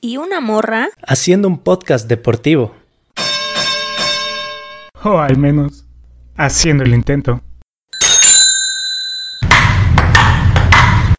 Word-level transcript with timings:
¿Y 0.00 0.16
una 0.16 0.40
morra? 0.40 0.90
Haciendo 1.04 1.48
un 1.48 1.58
podcast 1.58 2.06
deportivo. 2.06 2.72
O 5.02 5.18
al 5.18 5.36
menos, 5.36 5.86
haciendo 6.36 6.84
el 6.84 6.94
intento. 6.94 7.40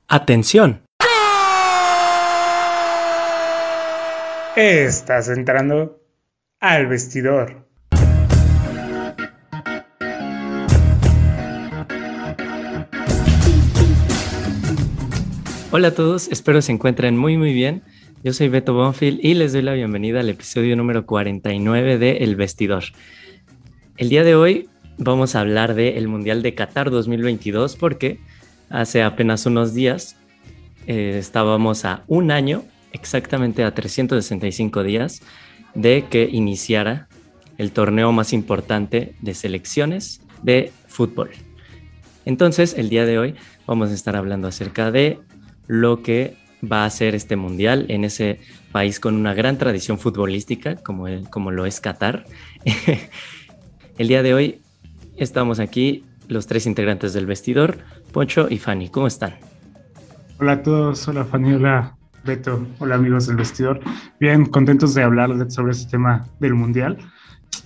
Atención. 0.08 0.82
Estás 4.56 5.28
entrando 5.28 6.00
al 6.62 6.88
vestidor. 6.88 7.68
Hola 15.72 15.90
a 15.90 15.92
todos, 15.92 16.30
espero 16.30 16.62
se 16.62 16.72
encuentren 16.72 17.18
muy 17.18 17.36
muy 17.36 17.54
bien. 17.54 17.84
Yo 18.22 18.34
soy 18.34 18.50
Beto 18.50 18.74
Bonfield 18.74 19.24
y 19.24 19.34
les 19.34 19.54
doy 19.54 19.62
la 19.62 19.72
bienvenida 19.72 20.20
al 20.20 20.28
episodio 20.28 20.76
número 20.76 21.06
49 21.06 21.98
de 21.98 22.18
El 22.18 22.36
Vestidor. 22.36 22.84
El 23.96 24.10
día 24.10 24.26
de 24.26 24.36
hoy 24.36 24.68
vamos 24.98 25.36
a 25.36 25.40
hablar 25.40 25.74
del 25.74 26.10
Mundial 26.10 26.42
de 26.42 26.54
Qatar 26.54 26.92
2022 26.92 27.78
porque 27.78 28.20
hace 28.70 29.04
apenas 29.04 29.46
unos 29.46 29.74
días 29.74 30.18
eh, 30.86 31.16
estábamos 31.18 31.86
a 31.86 32.04
un 32.08 32.32
año, 32.32 32.66
exactamente 32.92 33.64
a 33.64 33.74
365 33.74 34.84
días, 34.84 35.22
de 35.74 36.04
que 36.10 36.28
iniciara 36.30 37.08
el 37.58 37.72
torneo 37.72 38.12
más 38.12 38.34
importante 38.34 39.16
de 39.22 39.34
selecciones 39.34 40.20
de 40.44 40.74
fútbol. 40.88 41.30
Entonces, 42.26 42.74
el 42.78 42.90
día 42.90 43.06
de 43.06 43.18
hoy 43.18 43.36
vamos 43.66 43.92
a 43.92 43.94
estar 43.94 44.18
hablando 44.18 44.50
acerca 44.50 44.92
de 44.92 45.20
lo 45.68 46.04
que 46.04 46.36
va 46.64 46.86
a 46.86 46.90
ser 46.90 47.16
este 47.16 47.36
mundial 47.36 47.86
en 47.90 48.04
ese 48.04 48.40
país 48.72 49.00
con 49.00 49.16
una 49.16 49.34
gran 49.34 49.58
tradición 49.58 50.00
futbolística 50.00 50.76
como, 50.76 51.08
como 51.30 51.52
lo 51.52 51.66
es 51.66 51.80
Qatar. 51.80 52.26
el 53.98 54.08
día 54.08 54.24
de 54.24 54.34
hoy 54.34 54.62
estamos 55.18 55.60
aquí 55.60 56.06
los 56.28 56.48
tres 56.48 56.66
integrantes 56.66 57.14
del 57.14 57.26
vestidor, 57.26 57.78
Poncho 58.12 58.48
y 58.50 58.58
Fanny. 58.58 58.90
¿Cómo 58.90 59.08
están? 59.08 59.36
Hola 60.40 60.54
a 60.54 60.64
todos, 60.64 61.08
hola 61.08 61.26
Fanny, 61.26 61.54
hola 61.54 61.96
Beto, 62.24 62.66
hola 62.80 62.96
amigos 62.96 63.28
del 63.28 63.38
vestidor. 63.38 63.80
Bien, 64.20 64.46
contentos 64.46 64.94
de 64.94 65.04
hablar 65.04 65.52
sobre 65.52 65.72
este 65.72 65.92
tema 65.92 66.28
del 66.40 66.54
mundial. 66.54 66.98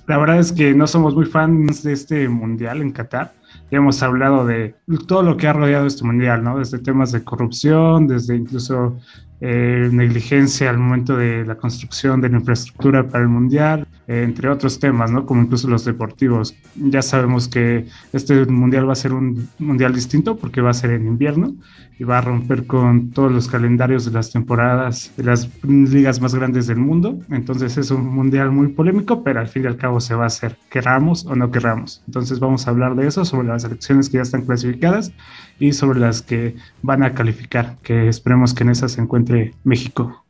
La 0.08 0.18
verdad 0.18 0.40
es 0.40 0.52
que 0.52 0.74
no 0.74 0.88
somos 0.88 1.16
muy 1.16 1.26
fans 1.26 1.84
de 1.84 1.94
este 1.94 2.30
mundial 2.30 2.82
en 2.82 2.92
Qatar 2.92 3.34
hemos 3.76 4.02
hablado 4.04 4.46
de 4.46 4.76
todo 5.08 5.24
lo 5.24 5.38
que 5.38 5.48
ha 5.48 5.54
rodeado 5.54 5.86
este 5.88 6.04
mundial, 6.04 6.44
¿no? 6.44 6.60
Desde 6.60 6.80
temas 6.80 7.12
de 7.12 7.24
corrupción, 7.24 8.08
desde 8.08 8.36
incluso 8.36 8.98
eh, 9.42 9.90
negligencia 9.92 10.70
al 10.70 10.78
momento 10.78 11.18
de 11.18 11.46
la 11.46 11.56
construcción 11.56 12.22
de 12.22 12.30
la 12.30 12.38
infraestructura 12.38 13.08
para 13.08 13.24
el 13.24 13.30
mundial, 13.30 13.88
entre 14.08 14.50
otros 14.50 14.80
temas, 14.80 15.12
¿no? 15.12 15.26
Como 15.26 15.42
incluso 15.42 15.70
los 15.70 15.86
deportivos. 15.86 16.56
Ya 16.76 17.02
sabemos 17.02 17.48
que 17.48 17.88
este 18.12 18.46
mundial 18.46 18.88
va 18.88 18.94
a 18.94 18.98
ser 18.98 19.14
un 19.14 19.48
mundial 19.60 19.94
distinto 19.94 20.38
porque 20.38 20.62
va 20.62 20.72
a 20.72 20.74
ser 20.74 20.92
en 20.92 21.08
invierno 21.08 21.56
y 21.98 22.04
va 22.04 22.18
a 22.18 22.22
romper 22.22 22.66
con 22.66 23.12
todos 23.12 23.32
los 23.32 23.48
calendarios 23.48 24.06
de 24.06 24.12
las 24.12 24.32
temporadas 24.32 25.12
de 25.16 25.24
las 25.24 25.50
ligas 25.64 26.22
más 26.22 26.36
grandes 26.36 26.68
del 26.68 26.78
mundo. 26.78 27.20
Entonces 27.30 27.78
es 27.78 27.92
un 27.92 28.08
mundial 28.08 28.52
muy 28.52 28.70
polémico, 28.70 29.24
pero 29.24 29.40
al 29.40 29.48
fin 29.48 29.64
y 29.64 29.68
al 29.68 29.78
cabo 29.78 30.00
se 30.00 30.16
va 30.16 30.24
a 30.24 30.28
hacer, 30.28 30.58
querramos 30.70 31.26
o 31.26 31.36
no 31.36 31.52
querramos. 31.52 32.02
Entonces 32.08 32.40
vamos 32.40 32.68
a 32.68 32.72
hablar 32.72 32.96
de 32.96 33.08
eso, 33.08 33.26
sobre 33.26 33.48
las 33.48 33.64
elecciones 33.64 34.10
que 34.10 34.18
ya 34.18 34.24
están 34.24 34.44
clasificadas 34.44 35.14
y 35.60 35.74
sobre 35.74 36.00
las 36.00 36.22
que 36.22 36.56
van 36.82 37.04
a 37.04 37.14
calificar, 37.14 37.78
que 37.84 38.08
esperemos 38.08 38.54
que 38.54 38.64
en 38.64 38.70
esas 38.70 38.94
se 38.94 39.02
encuentre 39.02 39.54
México. 39.64 40.23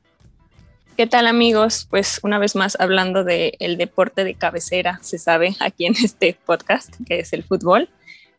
¿Qué 0.96 1.08
tal 1.08 1.26
amigos? 1.26 1.88
Pues 1.90 2.20
una 2.22 2.38
vez 2.38 2.56
más 2.56 2.78
hablando 2.80 3.24
del 3.24 3.54
el 3.60 3.78
deporte 3.78 4.24
de 4.24 4.36
cabecera, 4.36 5.00
se 5.02 5.18
sabe 5.18 5.56
aquí 5.60 5.88
en 5.88 5.96
este 6.04 6.38
podcast, 6.46 6.94
que 7.08 7.20
es 7.20 7.34
el 7.34 7.44
fútbol. 7.44 7.90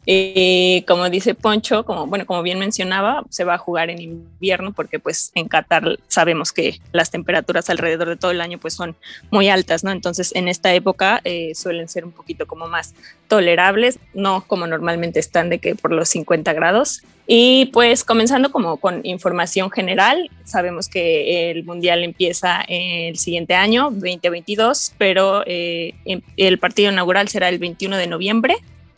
Eh, 0.06 0.84
como 0.86 1.08
dice 1.08 1.34
Poncho, 1.34 1.84
como, 1.84 2.06
bueno, 2.06 2.26
como 2.26 2.42
bien 2.42 2.58
mencionaba, 2.58 3.24
se 3.30 3.44
va 3.44 3.54
a 3.54 3.58
jugar 3.58 3.88
en 3.88 4.00
invierno 4.00 4.72
porque 4.72 4.98
pues 4.98 5.32
en 5.34 5.48
Qatar 5.48 5.98
sabemos 6.08 6.52
que 6.52 6.78
las 6.92 7.10
temperaturas 7.10 7.70
alrededor 7.70 8.08
de 8.08 8.16
todo 8.16 8.30
el 8.30 8.42
año 8.42 8.58
pues 8.58 8.74
son 8.74 8.96
muy 9.30 9.48
altas, 9.48 9.82
¿no? 9.82 9.90
Entonces 9.92 10.34
en 10.34 10.48
esta 10.48 10.74
época 10.74 11.20
eh, 11.24 11.54
suelen 11.54 11.88
ser 11.88 12.04
un 12.04 12.12
poquito 12.12 12.46
como 12.46 12.66
más 12.68 12.94
tolerables, 13.28 13.98
no 14.12 14.44
como 14.46 14.66
normalmente 14.66 15.20
están 15.20 15.48
de 15.48 15.58
que 15.58 15.74
por 15.74 15.90
los 15.90 16.08
50 16.10 16.52
grados. 16.52 17.02
Y 17.26 17.70
pues 17.72 18.04
comenzando 18.04 18.52
como 18.52 18.76
con 18.76 19.00
información 19.04 19.70
general, 19.70 20.30
sabemos 20.44 20.88
que 20.88 21.50
el 21.50 21.64
Mundial 21.64 22.04
empieza 22.04 22.60
el 22.68 23.16
siguiente 23.16 23.54
año, 23.54 23.84
2022, 23.84 24.92
pero 24.98 25.42
eh, 25.46 25.94
el 26.36 26.58
partido 26.58 26.92
inaugural 26.92 27.28
será 27.28 27.48
el 27.48 27.58
21 27.58 27.96
de 27.96 28.06
noviembre 28.08 28.56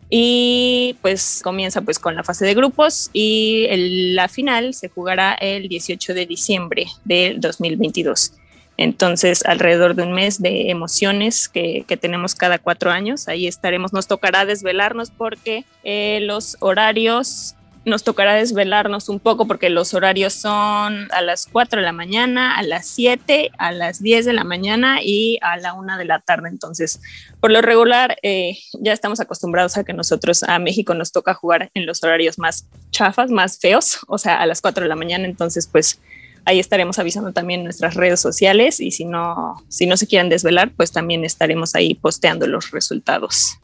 y 0.09 0.97
pues 1.03 1.41
comienza 1.43 1.81
pues 1.81 1.99
con 1.99 2.15
la 2.15 2.23
fase 2.23 2.47
de 2.47 2.55
grupos 2.55 3.11
y 3.13 3.67
la 4.15 4.29
final 4.29 4.75
se 4.75 4.89
jugará 4.89 5.35
el 5.35 5.69
18 5.69 6.15
de 6.15 6.27
diciembre 6.27 6.87
del 7.05 7.41
2022. 7.41 8.33
Entonces, 8.79 9.45
alrededor 9.47 9.95
de 9.95 10.03
un 10.03 10.13
mes 10.13 10.41
de 10.41 10.71
emociones 10.71 11.49
que, 11.49 11.85
tenemos 12.01 12.35
cada 12.35 12.59
cuatro 12.59 12.91
años. 12.91 13.27
Ahí 13.27 13.47
estaremos. 13.47 13.93
Nos 13.93 14.07
tocará 14.07 14.45
desvelarnos 14.45 15.11
porque 15.11 15.65
eh, 15.83 16.21
los 16.23 16.59
horarios 16.61 17.56
nos 17.87 18.03
tocará 18.03 18.35
desvelarnos 18.35 19.09
un 19.09 19.21
poco 19.21 19.47
porque 19.47 19.71
los 19.71 19.95
horarios 19.95 20.33
son 20.33 21.09
a 21.13 21.23
las 21.23 21.47
4 21.47 21.81
de 21.81 21.87
la 21.87 21.93
mañana, 21.93 22.59
a 22.59 22.65
las 22.65 22.87
7, 22.89 23.53
a 23.57 23.71
las 23.71 24.03
10 24.03 24.27
de 24.27 24.33
la 24.33 24.43
mañana 24.43 24.99
y 25.03 25.39
a 25.41 25.57
la 25.57 25.73
1 25.73 25.97
de 25.97 26.05
la 26.05 26.19
tarde. 26.19 26.49
Entonces, 26.49 27.01
por 27.41 27.53
lo 27.53 27.63
regular, 27.63 28.19
eh, 28.23 28.59
ya 28.81 28.93
estamos 28.93 29.21
acostumbrados 29.21 29.77
a 29.77 29.85
que 29.85 29.93
nosotros 29.93 30.43
a 30.43 30.59
México 30.59 30.95
nos 30.95 31.13
toca 31.13 31.33
jugar 31.33 31.71
en 31.75 31.87
los 31.87 32.03
horarios 32.03 32.41
más 32.41 32.67
chafas, 32.91 33.31
más 33.31 33.61
feos, 33.61 34.01
o 34.09 34.19
sea, 34.19 34.41
a 34.41 34.47
las 34.47 34.61
4 34.61 34.83
de 34.83 34.89
la 34.89 34.97
mañana. 34.97 35.25
Entonces, 35.25 35.69
pues 35.69 36.01
ahí 36.45 36.59
estaremos 36.59 36.99
avisando 36.99 37.33
también 37.33 37.63
nuestras 37.63 37.95
redes 37.95 38.21
sociales 38.21 38.81
y 38.81 38.91
si 38.91 39.05
no, 39.05 39.63
si 39.69 39.87
no 39.87 39.97
se 39.97 40.09
quieren 40.09 40.29
desvelar, 40.29 40.73
pues 40.77 40.91
también 40.91 41.25
estaremos 41.25 41.77
ahí 41.77 41.95
posteando 41.95 42.49
los 42.49 42.73
resultados. 42.73 43.61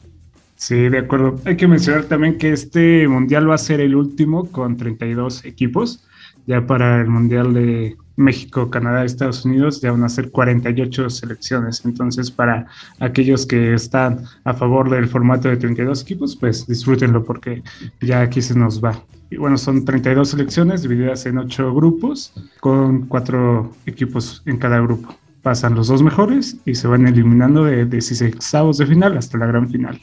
Sí, 0.63 0.87
de 0.87 0.99
acuerdo. 0.99 1.35
Hay 1.43 1.57
que 1.57 1.67
mencionar 1.67 2.05
también 2.05 2.37
que 2.37 2.53
este 2.53 3.05
mundial 3.05 3.49
va 3.49 3.55
a 3.55 3.57
ser 3.57 3.81
el 3.81 3.95
último 3.95 4.49
con 4.49 4.77
32 4.77 5.43
equipos. 5.43 6.07
Ya 6.47 6.65
para 6.65 7.01
el 7.01 7.09
mundial 7.09 7.53
de 7.53 7.97
México, 8.15 8.69
Canadá, 8.69 9.03
Estados 9.03 9.43
Unidos, 9.43 9.81
ya 9.81 9.91
van 9.91 10.05
a 10.05 10.07
ser 10.07 10.31
48 10.31 11.09
selecciones. 11.09 11.83
Entonces, 11.83 12.31
para 12.31 12.65
aquellos 13.01 13.45
que 13.45 13.73
están 13.73 14.21
a 14.45 14.53
favor 14.53 14.89
del 14.89 15.09
formato 15.09 15.49
de 15.49 15.57
32 15.57 16.01
equipos, 16.01 16.37
pues 16.37 16.65
disfrútenlo 16.65 17.25
porque 17.25 17.61
ya 17.99 18.21
aquí 18.21 18.41
se 18.41 18.57
nos 18.57 18.81
va. 18.81 19.03
Y 19.31 19.35
bueno, 19.35 19.57
son 19.57 19.83
32 19.83 20.29
selecciones 20.29 20.83
divididas 20.83 21.25
en 21.25 21.39
8 21.39 21.75
grupos 21.75 22.33
con 22.61 23.07
4 23.07 23.69
equipos 23.85 24.41
en 24.45 24.55
cada 24.55 24.79
grupo. 24.79 25.13
Pasan 25.41 25.75
los 25.75 25.89
dos 25.89 26.01
mejores 26.01 26.55
y 26.63 26.75
se 26.75 26.87
van 26.87 27.05
eliminando 27.05 27.65
de 27.65 27.85
16 27.85 28.37
de 28.77 28.85
final 28.85 29.17
hasta 29.17 29.37
la 29.37 29.47
gran 29.47 29.69
final. 29.69 29.99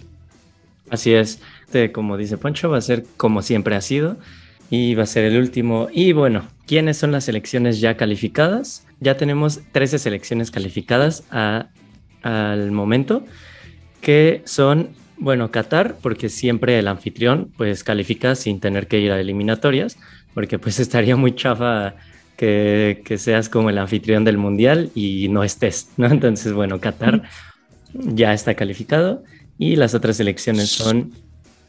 Así 0.90 1.14
es, 1.14 1.40
este, 1.64 1.92
como 1.92 2.16
dice 2.16 2.36
Poncho, 2.36 2.68
va 2.68 2.78
a 2.78 2.82
ser 2.82 3.04
como 3.16 3.42
siempre 3.42 3.76
ha 3.76 3.80
sido 3.80 4.18
y 4.70 4.94
va 4.94 5.04
a 5.04 5.06
ser 5.06 5.24
el 5.24 5.38
último. 5.38 5.88
Y 5.92 6.12
bueno, 6.12 6.48
¿quiénes 6.66 6.96
son 6.96 7.12
las 7.12 7.24
selecciones 7.24 7.80
ya 7.80 7.96
calificadas? 7.96 8.86
Ya 8.98 9.16
tenemos 9.16 9.60
13 9.72 9.98
selecciones 9.98 10.50
calificadas 10.50 11.24
al 11.30 12.72
momento, 12.72 13.24
que 14.00 14.42
son, 14.44 14.90
bueno, 15.16 15.50
Qatar, 15.50 15.96
porque 16.02 16.28
siempre 16.28 16.78
el 16.78 16.88
anfitrión 16.88 17.52
pues 17.56 17.84
califica 17.84 18.34
sin 18.34 18.60
tener 18.60 18.88
que 18.88 18.98
ir 18.98 19.12
a 19.12 19.20
eliminatorias, 19.20 19.96
porque 20.34 20.58
pues 20.58 20.80
estaría 20.80 21.16
muy 21.16 21.34
chafa 21.36 21.94
que, 22.36 23.02
que 23.04 23.16
seas 23.16 23.48
como 23.48 23.70
el 23.70 23.78
anfitrión 23.78 24.24
del 24.24 24.38
mundial 24.38 24.90
y 24.94 25.28
no 25.28 25.44
estés, 25.44 25.90
¿no? 25.96 26.06
Entonces, 26.06 26.52
bueno, 26.52 26.80
Qatar 26.80 27.22
ya 27.94 28.32
está 28.32 28.54
calificado. 28.54 29.22
Y 29.60 29.76
las 29.76 29.94
otras 29.94 30.16
selecciones 30.16 30.70
son 30.70 31.12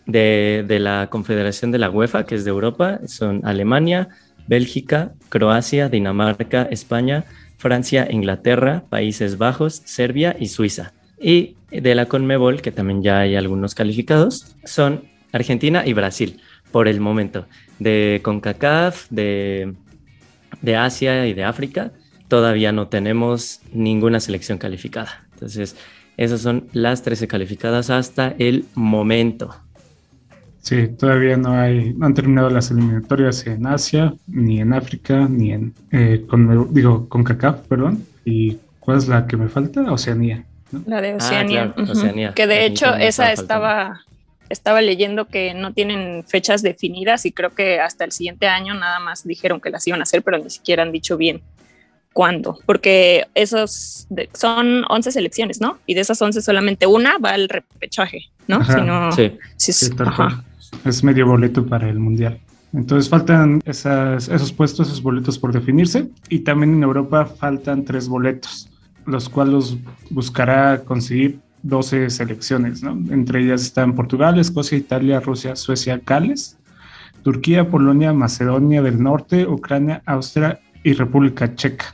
de, 0.05 0.65
la 0.79 1.09
Confederación 1.11 1.71
de 1.71 1.77
la 1.77 1.89
UEFA, 1.89 2.25
que 2.25 2.35
es 2.35 2.45
de 2.45 2.49
Europa, 2.49 3.01
son 3.05 3.41
Alemania, 3.43 4.07
Bélgica, 4.47 5.11
Croacia, 5.27 5.89
Dinamarca, 5.89 6.63
España, 6.71 7.25
Francia, 7.57 8.07
Inglaterra, 8.09 8.85
Países 8.89 9.38
Bajos, 9.38 9.81
Serbia 9.83 10.38
y 10.39 10.47
Suiza. 10.47 10.93
Y 11.19 11.57
de 11.69 11.93
la 11.93 12.05
Conmebol, 12.05 12.61
que 12.61 12.71
también 12.71 13.03
ya 13.03 13.19
hay 13.19 13.35
algunos 13.35 13.75
calificados, 13.75 14.55
son 14.63 15.03
Argentina 15.33 15.85
y 15.85 15.91
Brasil 15.91 16.39
por 16.71 16.88
el 16.88 17.01
momento. 17.01 17.45
De 17.77 18.21
CONCACAF, 18.23 19.09
de, 19.09 19.73
de 20.61 20.75
Asia 20.77 21.27
y 21.27 21.33
de 21.33 21.43
África, 21.43 21.91
todavía 22.29 22.71
no 22.71 22.88
tenemos 22.88 23.59
ninguna 23.73 24.21
selección 24.21 24.57
calificada. 24.57 25.27
Entonces, 25.33 25.75
esas 26.18 26.42
son 26.42 26.68
las 26.74 27.02
13 27.04 27.28
calificadas 27.28 27.90
hasta 27.90 28.36
el 28.38 28.66
momento. 28.75 29.56
Sí, 30.62 30.88
todavía 30.90 31.38
no 31.38 31.54
hay, 31.54 31.94
no 31.94 32.06
han 32.06 32.13
terminado 32.13 32.50
las 32.50 32.69
eliminatorias 32.69 33.48
en 33.48 33.66
Asia, 33.66 34.13
ni 34.28 34.62
en 34.62 34.74
África, 34.74 35.28
ni 35.28 35.52
en, 35.52 35.74
eh, 35.92 36.24
con, 36.30 36.72
digo, 36.74 37.10
con 37.10 37.24
CACAF, 37.24 37.62
perdón. 37.68 38.06
¿Y 38.24 38.58
cuál 38.80 39.00
es 39.00 39.08
la 39.08 39.25
que 39.25 39.38
me 39.38 39.50
falta? 39.50 39.81
Oceanía. 39.92 40.46
La 40.86 41.02
de 41.02 41.16
Oceanía. 41.16 41.74
Ah, 41.75 42.34
que 42.36 42.46
de 42.46 42.66
hecho 42.66 42.94
esa 42.94 43.34
estaba, 43.34 44.02
estaba 44.50 44.81
leyendo 44.81 45.25
que 45.25 45.56
no 45.56 45.74
tienen 45.74 46.24
fechas 46.25 46.62
definidas 46.62 47.25
y 47.25 47.31
creo 47.31 47.56
que 47.56 47.80
hasta 47.80 48.06
el 48.06 48.12
siguiente 48.12 48.48
año 48.48 48.75
nada 48.75 49.00
más 49.00 49.24
dijeron 49.24 49.60
que 49.60 49.72
las 49.72 49.86
iban 49.88 50.02
a 50.02 50.04
hacer, 50.04 50.22
pero 50.22 50.38
ni 50.38 50.52
siquiera 50.52 50.84
han 50.84 50.92
dicho 50.92 51.18
bien 51.18 51.42
cuándo, 52.13 52.60
porque 52.66 53.25
esos 53.36 54.08
son 54.34 54.84
11 54.90 55.12
selecciones, 55.12 55.62
¿no? 55.62 55.78
Y 55.86 55.94
de 55.94 56.02
esas 56.02 56.22
11 56.22 56.42
solamente 56.42 56.88
una 56.88 57.18
va 57.18 57.31
al 57.31 57.50
repechaje, 57.50 58.30
¿no? 58.48 58.60
sí. 59.12 59.31
es, 60.86 61.04
medio 61.04 61.28
boleto 61.28 61.66
para 61.66 61.90
el 61.90 62.00
Mundial. 62.00 62.40
Entonces 62.74 63.10
faltan 63.10 63.62
esos 63.66 64.54
puestos, 64.54 64.88
esos 64.88 65.04
boletos 65.04 65.38
por 65.38 65.52
definirse. 65.52 66.10
Y 66.30 66.40
también 66.40 66.75
en 66.75 66.84
Europa 66.84 67.25
faltan 67.25 67.84
tres 67.84 68.08
boletos, 68.08 68.69
los 69.06 69.28
cuales 69.28 69.75
buscará 70.10 70.81
conseguir 70.84 71.40
12 71.63 72.10
selecciones, 72.10 72.81
¿no? 72.81 72.92
Entre 73.13 73.44
ellas 73.44 73.62
están 73.62 73.94
Portugal, 73.94 74.40
Escocia, 74.40 74.78
Italia, 74.78 75.19
Rusia, 75.19 75.56
Suecia, 75.56 76.02
Gales, 76.06 76.58
Turquía, 77.24 77.69
Polonia, 77.69 78.13
Macedonia 78.13 78.81
del 78.81 79.02
Norte, 79.02 79.46
Ucrania, 79.46 80.02
Austria 80.06 80.60
y 80.84 80.94
República 80.94 81.54
Checa. 81.56 81.94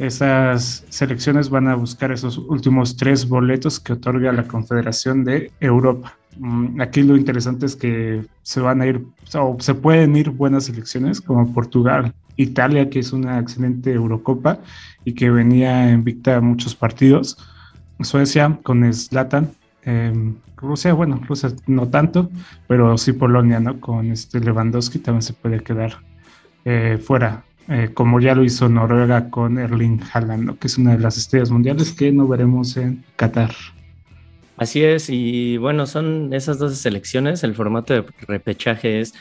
Esas 0.00 0.82
selecciones 0.88 1.50
van 1.50 1.68
a 1.68 1.74
buscar 1.74 2.10
esos 2.10 2.38
últimos 2.38 2.96
tres 2.96 3.28
boletos 3.28 3.78
que 3.78 3.92
otorga 3.92 4.32
la 4.32 4.44
Confederación 4.44 5.24
de 5.24 5.52
Europa. 5.60 6.16
Mm, 6.38 6.80
aquí 6.80 7.02
lo 7.02 7.18
interesante 7.18 7.66
es 7.66 7.76
que 7.76 8.24
se 8.42 8.60
van 8.62 8.80
a 8.80 8.86
ir, 8.86 9.04
o 9.34 9.58
se 9.60 9.74
pueden 9.74 10.16
ir 10.16 10.30
buenas 10.30 10.64
selecciones 10.64 11.20
como 11.20 11.52
Portugal, 11.52 12.14
Italia, 12.36 12.88
que 12.88 13.00
es 13.00 13.12
una 13.12 13.38
excelente 13.38 13.92
Eurocopa 13.92 14.60
y 15.04 15.12
que 15.12 15.30
venía 15.30 15.90
invicta 15.90 16.40
muchos 16.40 16.74
partidos. 16.74 17.36
Suecia 18.00 18.58
con 18.62 18.90
Zlatan. 18.94 19.50
Em, 19.82 20.36
Rusia, 20.56 20.94
bueno, 20.94 21.20
Rusia 21.28 21.50
no 21.66 21.88
tanto, 21.88 22.30
pero 22.68 22.96
sí 22.96 23.12
Polonia, 23.12 23.60
¿no? 23.60 23.78
Con 23.78 24.10
este 24.12 24.40
Lewandowski 24.40 24.98
también 24.98 25.20
se 25.20 25.34
puede 25.34 25.60
quedar 25.60 25.98
eh, 26.64 26.98
fuera 27.02 27.44
eh, 27.70 27.90
como 27.94 28.18
ya 28.20 28.34
lo 28.34 28.42
hizo 28.42 28.68
Noruega 28.68 29.30
con 29.30 29.56
Erling 29.56 30.00
Haaland, 30.12 30.58
que 30.58 30.66
es 30.66 30.76
una 30.76 30.96
de 30.96 30.98
las 30.98 31.16
estrellas 31.16 31.50
mundiales 31.50 31.92
que 31.92 32.10
no 32.10 32.26
veremos 32.26 32.76
en 32.76 33.04
Qatar. 33.14 33.52
Así 34.56 34.82
es, 34.82 35.08
y 35.08 35.56
bueno, 35.56 35.86
son 35.86 36.34
esas 36.34 36.58
dos 36.58 36.76
selecciones. 36.76 37.44
El 37.44 37.54
formato 37.54 37.94
de 37.94 38.04
repechaje 38.26 39.00
es 39.00 39.14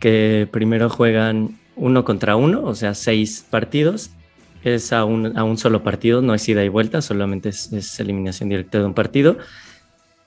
que 0.00 0.48
primero 0.50 0.88
juegan 0.88 1.58
uno 1.76 2.04
contra 2.04 2.34
uno, 2.34 2.62
o 2.64 2.74
sea, 2.74 2.94
seis 2.94 3.46
partidos. 3.48 4.10
Es 4.64 4.92
a 4.92 5.04
un, 5.04 5.36
a 5.36 5.44
un 5.44 5.58
solo 5.58 5.82
partido, 5.82 6.22
no 6.22 6.34
es 6.34 6.48
ida 6.48 6.64
y 6.64 6.68
vuelta, 6.68 7.02
solamente 7.02 7.50
es, 7.50 7.72
es 7.72 8.00
eliminación 8.00 8.48
directa 8.48 8.78
de 8.78 8.86
un 8.86 8.94
partido. 8.94 9.36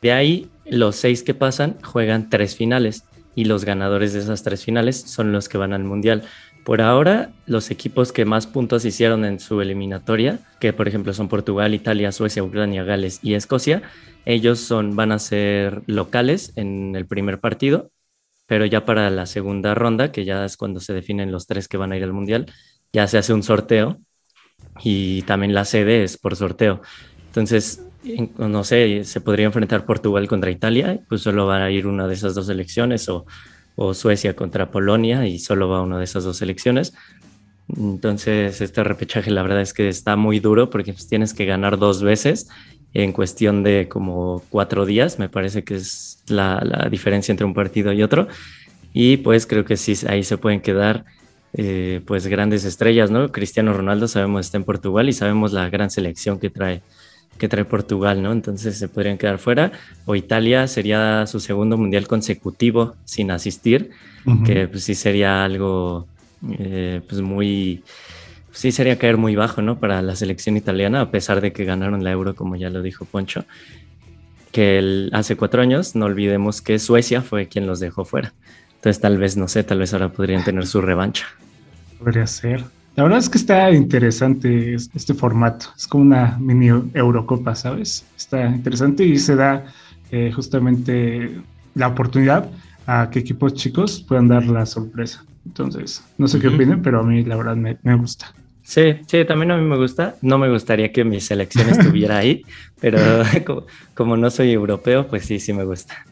De 0.04 0.12
ahí, 0.12 0.50
los 0.66 0.98
seis 0.98 1.24
que 1.24 1.34
pasan 1.34 1.78
juegan 1.82 2.30
tres 2.30 2.56
finales 2.56 3.06
y 3.34 3.46
los 3.46 3.66
ganadores 3.66 4.14
de 4.14 4.20
esas 4.20 4.44
tres 4.44 4.64
finales 4.64 5.02
son 5.02 5.32
los 5.32 5.50
que 5.50 5.58
van 5.58 5.74
al 5.74 5.84
Mundial. 5.84 6.24
Por 6.66 6.82
ahora, 6.82 7.30
los 7.46 7.70
equipos 7.70 8.12
que 8.12 8.26
más 8.26 8.48
puntos 8.48 8.86
hicieron 8.86 9.24
en 9.24 9.40
su 9.40 9.62
eliminatoria, 9.62 10.40
que 10.60 10.74
por 10.74 10.88
ejemplo 10.88 11.14
son 11.14 11.30
Portugal, 11.30 11.76
Italia, 11.76 12.12
Suecia, 12.12 12.44
Ucrania, 12.44 12.84
Gales 12.84 13.20
y 13.22 13.36
Escocia, 13.36 13.84
ellos 14.26 14.62
son, 14.62 14.96
van 14.96 15.12
a 15.12 15.20
ser 15.20 15.84
locales 15.86 16.54
en 16.56 16.96
el 16.96 17.06
primer 17.06 17.40
partido, 17.40 17.92
pero 18.48 18.66
ya 18.66 18.84
para 18.84 19.12
la 19.12 19.28
segunda 19.28 19.76
ronda, 19.76 20.12
que 20.12 20.26
ya 20.26 20.44
es 20.44 20.58
cuando 20.58 20.80
se 20.80 20.94
definen 20.94 21.32
los 21.32 21.46
tres 21.46 21.68
que 21.68 21.78
van 21.78 21.92
a 21.92 21.98
ir 21.98 22.04
al 22.04 22.14
Mundial, 22.14 22.48
ya 22.92 23.06
se 23.06 23.20
hace 23.20 23.32
un 23.32 23.44
sorteo 23.44 24.00
y 24.84 25.22
también 25.22 25.54
la 25.54 25.66
sede 25.66 26.04
es 26.04 26.18
por 26.18 26.36
sorteo. 26.36 26.82
Entonces, 27.28 27.86
no 28.40 28.64
sé, 28.64 29.04
se 29.04 29.22
podría 29.22 29.46
enfrentar 29.46 29.86
Portugal 29.86 30.28
contra 30.28 30.50
Italia, 30.50 31.00
pues 31.10 31.22
solo 31.22 31.46
va 31.46 31.64
a 31.64 31.70
ir 31.70 31.86
una 31.86 32.08
de 32.08 32.16
esas 32.16 32.34
dos 32.34 32.50
elecciones 32.50 33.08
o 33.08 33.28
o 33.76 33.94
Suecia 33.94 34.36
contra 34.36 34.72
Polonia 34.72 35.28
y 35.28 35.40
solo 35.40 35.70
va 35.70 35.82
una 35.82 35.98
de 35.98 36.06
esas 36.06 36.24
dos 36.24 36.38
selecciones. 36.38 36.94
Entonces, 37.76 38.62
este 38.62 38.84
repechaje 38.84 39.32
la 39.32 39.42
verdad 39.42 39.62
es 39.62 39.74
que 39.74 39.90
está 39.90 40.16
muy 40.16 40.40
duro 40.40 40.70
porque 40.70 40.94
pues, 40.94 41.08
tienes 41.08 41.34
que 41.34 41.46
ganar 41.46 41.78
dos 41.78 42.02
veces 42.02 42.48
en 42.94 43.12
cuestión 43.12 43.64
de 43.64 43.88
como 43.90 44.42
cuatro 44.50 44.86
días, 44.86 45.20
me 45.20 45.28
parece 45.28 45.64
que 45.64 45.76
es 45.76 46.24
la, 46.28 46.62
la 46.64 46.90
diferencia 46.90 47.32
entre 47.32 47.46
un 47.46 47.54
partido 47.54 47.92
y 47.92 48.02
otro. 48.02 48.28
Y 48.94 49.18
pues 49.18 49.46
creo 49.46 49.66
que 49.66 49.76
sí, 49.76 49.94
ahí 50.08 50.24
se 50.24 50.38
pueden 50.38 50.62
quedar 50.62 51.04
eh, 51.58 52.02
pues 52.06 52.28
grandes 52.28 52.66
estrellas, 52.66 53.12
¿no? 53.12 53.32
Cristiano 53.32 53.74
Ronaldo 53.74 54.08
sabemos 54.08 54.46
está 54.46 54.58
en 54.58 54.64
Portugal 54.64 55.10
y 55.10 55.14
sabemos 55.14 55.54
la 55.54 55.70
gran 55.70 55.90
selección 55.90 56.40
que 56.40 56.50
trae 56.50 56.82
que 57.38 57.50
trae 57.50 57.66
Portugal, 57.66 58.22
¿no? 58.22 58.32
Entonces 58.32 58.78
se 58.78 58.88
podrían 58.88 59.18
quedar 59.18 59.40
fuera. 59.40 59.72
O 60.06 60.16
Italia 60.16 60.68
sería 60.68 61.26
su 61.28 61.40
segundo 61.40 61.78
mundial 61.78 62.08
consecutivo 62.08 62.96
sin 63.06 63.32
asistir, 63.32 63.92
que 64.46 64.68
pues 64.68 64.84
sí 64.84 64.96
sería 64.96 65.44
algo, 65.44 66.08
eh, 66.58 67.02
pues 67.08 67.22
muy, 67.22 67.84
sí 68.52 68.72
sería 68.72 68.98
caer 68.98 69.18
muy 69.18 69.36
bajo, 69.36 69.62
¿no? 69.62 69.80
Para 69.80 70.02
la 70.02 70.16
selección 70.16 70.58
italiana, 70.58 71.02
a 71.02 71.12
pesar 71.12 71.42
de 71.42 71.52
que 71.54 71.66
ganaron 71.66 72.04
la 72.04 72.12
Euro, 72.12 72.36
como 72.36 72.56
ya 72.56 72.70
lo 72.70 72.82
dijo 72.82 73.06
Poncho, 73.06 73.46
que 74.52 75.10
hace 75.12 75.36
cuatro 75.36 75.62
años, 75.62 75.96
no 75.96 76.06
olvidemos 76.06 76.62
que 76.62 76.80
Suecia 76.80 77.22
fue 77.22 77.48
quien 77.48 77.68
los 77.68 77.80
dejó 77.80 78.06
fuera. 78.06 78.34
Entonces 78.76 79.02
tal 79.02 79.18
vez, 79.18 79.36
no 79.36 79.48
sé, 79.48 79.64
tal 79.64 79.80
vez 79.80 79.94
ahora 79.94 80.10
podrían 80.10 80.44
tener 80.44 80.66
su 80.66 80.82
revancha. 80.82 81.26
Podría 82.00 82.26
ser. 82.26 82.64
La 82.96 83.04
verdad 83.04 83.20
es 83.20 83.30
que 83.30 83.38
está 83.38 83.72
interesante 83.72 84.76
este 84.76 85.14
formato. 85.14 85.68
Es 85.78 85.86
como 85.86 86.04
una 86.04 86.38
mini 86.40 86.68
Eurocopa, 86.94 87.54
¿sabes? 87.54 88.06
Está 88.16 88.46
interesante 88.48 89.04
y 89.04 89.18
se 89.18 89.36
da 89.36 89.66
eh, 90.12 90.32
justamente 90.34 91.42
la 91.74 91.88
oportunidad 91.88 92.50
a 92.88 93.10
que 93.10 93.20
equipos 93.20 93.54
chicos 93.54 94.04
puedan 94.08 94.30
dar 94.30 94.46
la 94.46 94.66
sorpresa. 94.66 95.26
Entonces, 95.46 96.04
no 96.18 96.28
sé 96.30 96.40
qué 96.40 96.48
opinen, 96.48 96.82
pero 96.82 97.02
a 97.02 97.04
mí 97.04 97.24
la 97.26 97.36
verdad 97.36 97.58
me, 97.58 97.96
gusta. 97.96 98.34
Sí, 98.64 98.96
sí, 99.08 99.26
también 99.26 99.52
a 99.52 99.58
mí 99.58 99.66
me 99.66 99.76
gusta. 99.76 100.16
No 100.22 100.38
me 100.38 100.50
gustaría 100.50 100.92
que 100.94 101.04
mi 101.04 101.20
selección 101.20 101.68
estuviera 101.70 102.18
ahí, 102.18 102.44
pero 102.80 102.98
como, 103.46 103.66
como, 103.94 104.16
no 104.16 104.30
soy 104.30 104.52
europeo, 104.52 105.06
pues 105.06 105.26
sí, 105.26 105.40
sí 105.42 105.52
me 105.52 105.66
gusta. 105.66 106.06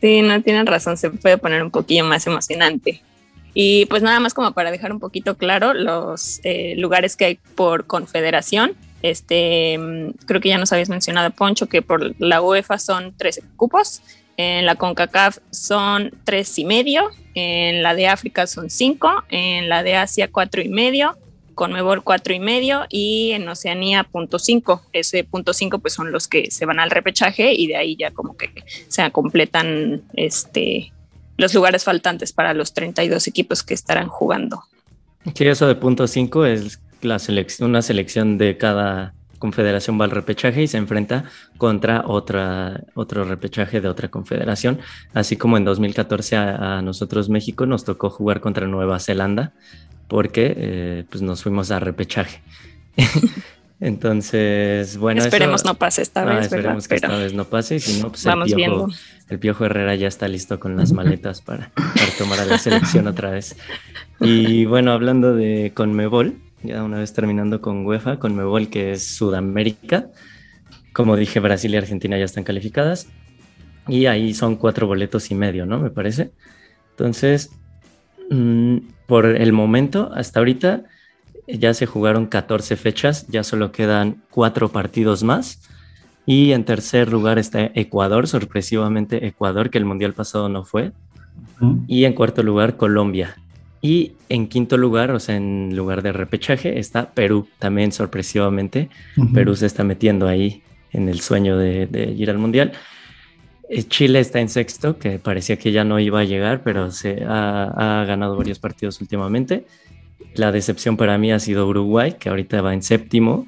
Sí, 0.00 0.22
no 0.22 0.42
tienen 0.42 0.66
razón, 0.66 0.96
se 0.96 1.10
puede 1.10 1.38
poner 1.38 1.62
un 1.62 1.70
poquillo 1.70 2.04
más 2.04 2.26
emocionante. 2.26 3.02
Y 3.54 3.86
pues 3.86 4.02
nada 4.02 4.20
más 4.20 4.34
como 4.34 4.52
para 4.52 4.70
dejar 4.70 4.92
un 4.92 5.00
poquito 5.00 5.36
claro 5.36 5.74
los 5.74 6.40
eh, 6.44 6.74
lugares 6.76 7.16
que 7.16 7.24
hay 7.24 7.34
por 7.54 7.86
confederación. 7.86 8.76
Este, 9.02 9.78
mm, 9.78 10.26
creo 10.26 10.40
que 10.40 10.48
ya 10.48 10.58
nos 10.58 10.72
habías 10.72 10.88
mencionado, 10.88 11.30
Poncho, 11.30 11.68
que 11.68 11.82
por 11.82 12.14
la 12.20 12.40
UEFA 12.40 12.78
son 12.78 13.14
13 13.16 13.42
cupos, 13.56 14.02
en 14.38 14.66
la 14.66 14.76
CONCACAF 14.76 15.38
son 15.50 16.12
tres 16.24 16.56
y 16.60 16.64
medio, 16.64 17.10
en 17.34 17.82
la 17.82 17.94
de 17.94 18.06
África 18.06 18.46
son 18.46 18.70
cinco, 18.70 19.24
en 19.30 19.68
la 19.68 19.82
de 19.82 19.96
Asia 19.96 20.30
cuatro 20.30 20.62
y 20.62 20.68
medio, 20.68 21.18
con 21.56 21.72
Conmebol 21.72 22.04
cuatro 22.04 22.32
y 22.32 22.38
medio 22.38 22.86
y 22.88 23.32
en 23.32 23.48
Oceanía 23.48 24.04
punto 24.04 24.38
cinco. 24.38 24.82
Ese 24.92 25.24
punto 25.24 25.52
cinco 25.52 25.80
pues 25.80 25.94
son 25.94 26.12
los 26.12 26.28
que 26.28 26.52
se 26.52 26.66
van 26.66 26.78
al 26.78 26.90
repechaje 26.90 27.52
y 27.52 27.66
de 27.66 27.76
ahí 27.76 27.96
ya 27.96 28.12
como 28.12 28.36
que 28.36 28.50
se 28.86 29.10
completan 29.10 30.02
este 30.14 30.92
los 31.38 31.54
lugares 31.54 31.84
faltantes 31.84 32.32
para 32.34 32.52
los 32.52 32.74
32 32.74 33.26
equipos 33.26 33.62
que 33.62 33.72
estarán 33.72 34.08
jugando. 34.08 34.64
Sí, 35.34 35.46
eso 35.46 35.66
de 35.66 35.74
punto 35.76 36.06
5 36.06 36.44
es 36.44 36.80
la 37.00 37.18
selección, 37.18 37.70
una 37.70 37.80
selección 37.80 38.36
de 38.36 38.58
cada 38.58 39.14
confederación 39.38 40.00
va 40.00 40.04
al 40.04 40.10
repechaje 40.10 40.62
y 40.62 40.66
se 40.66 40.78
enfrenta 40.78 41.24
contra 41.56 42.02
otra, 42.06 42.82
otro 42.94 43.24
repechaje 43.24 43.80
de 43.80 43.88
otra 43.88 44.08
confederación. 44.08 44.80
Así 45.14 45.36
como 45.36 45.56
en 45.56 45.64
2014 45.64 46.36
a, 46.36 46.82
nosotros 46.82 47.28
México 47.28 47.64
nos 47.64 47.84
tocó 47.84 48.10
jugar 48.10 48.40
contra 48.40 48.66
Nueva 48.66 48.98
Zelanda 48.98 49.52
porque 50.08 50.54
eh, 50.56 51.04
pues 51.08 51.22
nos 51.22 51.42
fuimos 51.42 51.70
a 51.70 51.78
repechaje. 51.78 52.42
Entonces, 53.80 54.96
bueno. 54.96 55.22
Esperemos 55.22 55.64
no 55.64 55.74
pase 55.74 56.02
esta 56.02 56.24
vez. 56.24 56.46
Esperemos 56.46 56.88
que 56.88 56.96
esta 56.96 57.16
vez 57.16 57.32
no 57.32 57.44
pase. 57.44 57.76
Y 57.76 57.80
si 57.80 58.02
no, 58.02 58.08
pues 58.08 58.26
el, 58.26 58.54
piojo, 58.54 58.88
el 59.28 59.38
Piojo 59.38 59.64
Herrera 59.64 59.94
ya 59.94 60.08
está 60.08 60.26
listo 60.26 60.58
con 60.58 60.76
las 60.76 60.92
maletas 60.92 61.40
para, 61.40 61.70
tomar 62.18 62.40
a 62.40 62.44
la 62.44 62.58
selección 62.58 63.06
otra 63.06 63.30
vez. 63.30 63.56
Y 64.20 64.64
bueno, 64.64 64.90
hablando 64.90 65.34
de 65.34 65.72
Conmebol, 65.74 66.38
ya 66.62 66.82
una 66.82 66.98
vez 66.98 67.12
terminando 67.12 67.60
con 67.60 67.86
UEFA, 67.86 68.18
con 68.18 68.34
Mebol, 68.34 68.68
que 68.68 68.92
es 68.92 69.04
Sudamérica. 69.04 70.08
Como 70.92 71.16
dije, 71.16 71.38
Brasil 71.38 71.72
y 71.72 71.76
Argentina 71.76 72.18
ya 72.18 72.24
están 72.24 72.42
calificadas. 72.42 73.06
Y 73.86 74.06
ahí 74.06 74.34
son 74.34 74.56
cuatro 74.56 74.88
boletos 74.88 75.30
y 75.30 75.36
medio, 75.36 75.66
¿no? 75.66 75.78
Me 75.78 75.90
parece. 75.90 76.32
Entonces, 76.90 77.50
mm, 78.28 78.78
por 79.06 79.24
el 79.26 79.52
momento, 79.52 80.10
hasta 80.12 80.40
ahorita, 80.40 80.82
ya 81.48 81.72
se 81.74 81.86
jugaron 81.86 82.26
14 82.26 82.76
fechas, 82.76 83.26
ya 83.28 83.42
solo 83.42 83.72
quedan 83.72 84.22
cuatro 84.30 84.68
partidos 84.70 85.22
más. 85.22 85.60
Y 86.26 86.52
en 86.52 86.64
tercer 86.64 87.10
lugar 87.10 87.38
está 87.38 87.70
Ecuador, 87.74 88.28
sorpresivamente 88.28 89.26
Ecuador, 89.26 89.70
que 89.70 89.78
el 89.78 89.86
Mundial 89.86 90.12
pasado 90.12 90.50
no 90.50 90.64
fue. 90.64 90.92
Y 91.86 92.04
en 92.04 92.12
cuarto 92.12 92.42
lugar, 92.42 92.76
Colombia. 92.76 93.36
Y 93.80 94.12
en 94.28 94.48
quinto 94.48 94.76
lugar, 94.76 95.10
o 95.12 95.20
sea, 95.20 95.36
en 95.36 95.74
lugar 95.74 96.02
de 96.02 96.12
repechaje, 96.12 96.78
está 96.78 97.10
Perú, 97.12 97.48
también 97.58 97.92
sorpresivamente. 97.92 98.90
Perú 99.32 99.56
se 99.56 99.66
está 99.66 99.84
metiendo 99.84 100.28
ahí 100.28 100.62
en 100.92 101.08
el 101.08 101.20
sueño 101.20 101.56
de, 101.56 102.14
ir 102.16 102.28
al 102.28 102.38
Mundial. 102.38 102.72
Eh, 103.70 103.84
Chile 103.84 104.20
está 104.20 104.40
en 104.40 104.48
sexto, 104.50 104.98
que 104.98 105.18
parecía 105.18 105.56
que 105.56 105.72
ya 105.72 105.84
no 105.84 105.98
iba 105.98 106.20
a 106.20 106.24
llegar, 106.24 106.62
pero 106.62 106.90
se 106.90 107.24
ha, 107.26 108.00
ha 108.00 108.04
ganado 108.04 108.36
varios 108.36 108.58
partidos 108.58 109.00
últimamente. 109.00 109.64
La 110.34 110.52
decepción 110.52 110.96
para 110.96 111.18
mí 111.18 111.32
ha 111.32 111.38
sido 111.38 111.66
Uruguay, 111.66 112.16
que 112.18 112.28
ahorita 112.28 112.62
va 112.62 112.74
en 112.74 112.82
séptimo 112.82 113.46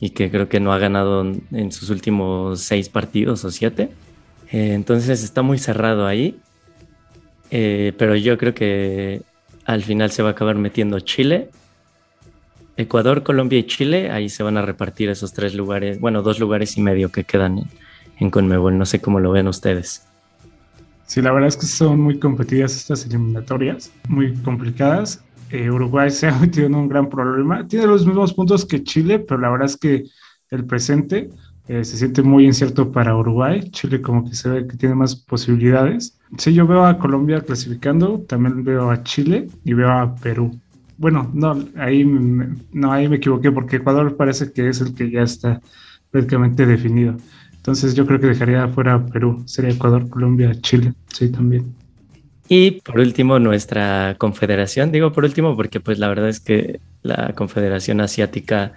y 0.00 0.10
que 0.10 0.30
creo 0.30 0.48
que 0.48 0.60
no 0.60 0.72
ha 0.72 0.78
ganado 0.78 1.22
en 1.52 1.72
sus 1.72 1.90
últimos 1.90 2.60
seis 2.60 2.88
partidos 2.88 3.44
o 3.44 3.50
siete. 3.50 3.90
Eh, 4.50 4.74
entonces 4.74 5.22
está 5.22 5.42
muy 5.42 5.58
cerrado 5.58 6.06
ahí. 6.06 6.38
Eh, 7.50 7.92
pero 7.96 8.16
yo 8.16 8.36
creo 8.38 8.54
que 8.54 9.22
al 9.64 9.82
final 9.82 10.10
se 10.10 10.22
va 10.22 10.30
a 10.30 10.32
acabar 10.32 10.56
metiendo 10.56 11.00
Chile, 11.00 11.48
Ecuador, 12.76 13.22
Colombia 13.22 13.58
y 13.58 13.64
Chile. 13.64 14.10
Ahí 14.10 14.28
se 14.28 14.42
van 14.42 14.56
a 14.56 14.62
repartir 14.62 15.08
esos 15.08 15.32
tres 15.32 15.54
lugares, 15.54 16.00
bueno, 16.00 16.22
dos 16.22 16.38
lugares 16.38 16.76
y 16.76 16.82
medio 16.82 17.10
que 17.10 17.24
quedan 17.24 17.58
en, 17.58 17.68
en 18.18 18.30
Conmebol. 18.30 18.76
No 18.76 18.84
sé 18.84 19.00
cómo 19.00 19.20
lo 19.20 19.30
ven 19.32 19.48
ustedes. 19.48 20.02
Sí, 21.06 21.22
la 21.22 21.32
verdad 21.32 21.48
es 21.48 21.56
que 21.56 21.66
son 21.66 22.00
muy 22.00 22.18
competidas 22.18 22.76
estas 22.76 23.06
eliminatorias, 23.06 23.92
muy 24.08 24.34
complicadas. 24.34 25.22
Eh, 25.50 25.70
Uruguay 25.70 26.10
se 26.10 26.28
ha 26.28 26.38
metido 26.38 26.66
en 26.66 26.74
un 26.74 26.88
gran 26.88 27.08
problema. 27.08 27.66
Tiene 27.66 27.86
los 27.86 28.06
mismos 28.06 28.32
puntos 28.32 28.64
que 28.64 28.82
Chile, 28.82 29.18
pero 29.18 29.40
la 29.40 29.50
verdad 29.50 29.66
es 29.66 29.76
que 29.76 30.04
el 30.50 30.64
presente 30.64 31.30
eh, 31.68 31.84
se 31.84 31.96
siente 31.96 32.22
muy 32.22 32.46
incierto 32.46 32.92
para 32.92 33.16
Uruguay. 33.16 33.70
Chile 33.70 34.00
como 34.00 34.28
que 34.28 34.34
se 34.34 34.48
ve 34.48 34.66
que 34.66 34.76
tiene 34.76 34.94
más 34.94 35.16
posibilidades. 35.16 36.18
Sí, 36.38 36.54
yo 36.54 36.66
veo 36.66 36.84
a 36.84 36.98
Colombia 36.98 37.40
clasificando, 37.40 38.20
también 38.28 38.64
veo 38.64 38.90
a 38.90 39.02
Chile 39.02 39.48
y 39.64 39.74
veo 39.74 39.90
a 39.90 40.14
Perú. 40.14 40.58
Bueno, 40.98 41.30
no, 41.34 41.58
ahí, 41.76 42.04
no, 42.04 42.92
ahí 42.92 43.08
me 43.08 43.16
equivoqué 43.16 43.52
porque 43.52 43.76
Ecuador 43.76 44.16
parece 44.16 44.52
que 44.52 44.68
es 44.68 44.80
el 44.80 44.94
que 44.94 45.10
ya 45.10 45.22
está 45.22 45.60
prácticamente 46.10 46.64
definido. 46.64 47.16
Entonces 47.54 47.94
yo 47.94 48.06
creo 48.06 48.20
que 48.20 48.28
dejaría 48.28 48.68
fuera 48.68 49.04
Perú. 49.04 49.42
Sería 49.44 49.72
Ecuador, 49.72 50.08
Colombia, 50.08 50.54
Chile. 50.60 50.94
Sí, 51.12 51.30
también. 51.30 51.74
Y 52.48 52.72
por 52.82 53.00
último, 53.00 53.38
nuestra 53.38 54.14
confederación, 54.18 54.92
digo 54.92 55.12
por 55.12 55.24
último 55.24 55.56
porque 55.56 55.80
pues 55.80 55.98
la 55.98 56.08
verdad 56.08 56.28
es 56.28 56.40
que 56.40 56.80
la 57.02 57.32
confederación 57.34 58.00
asiática, 58.00 58.74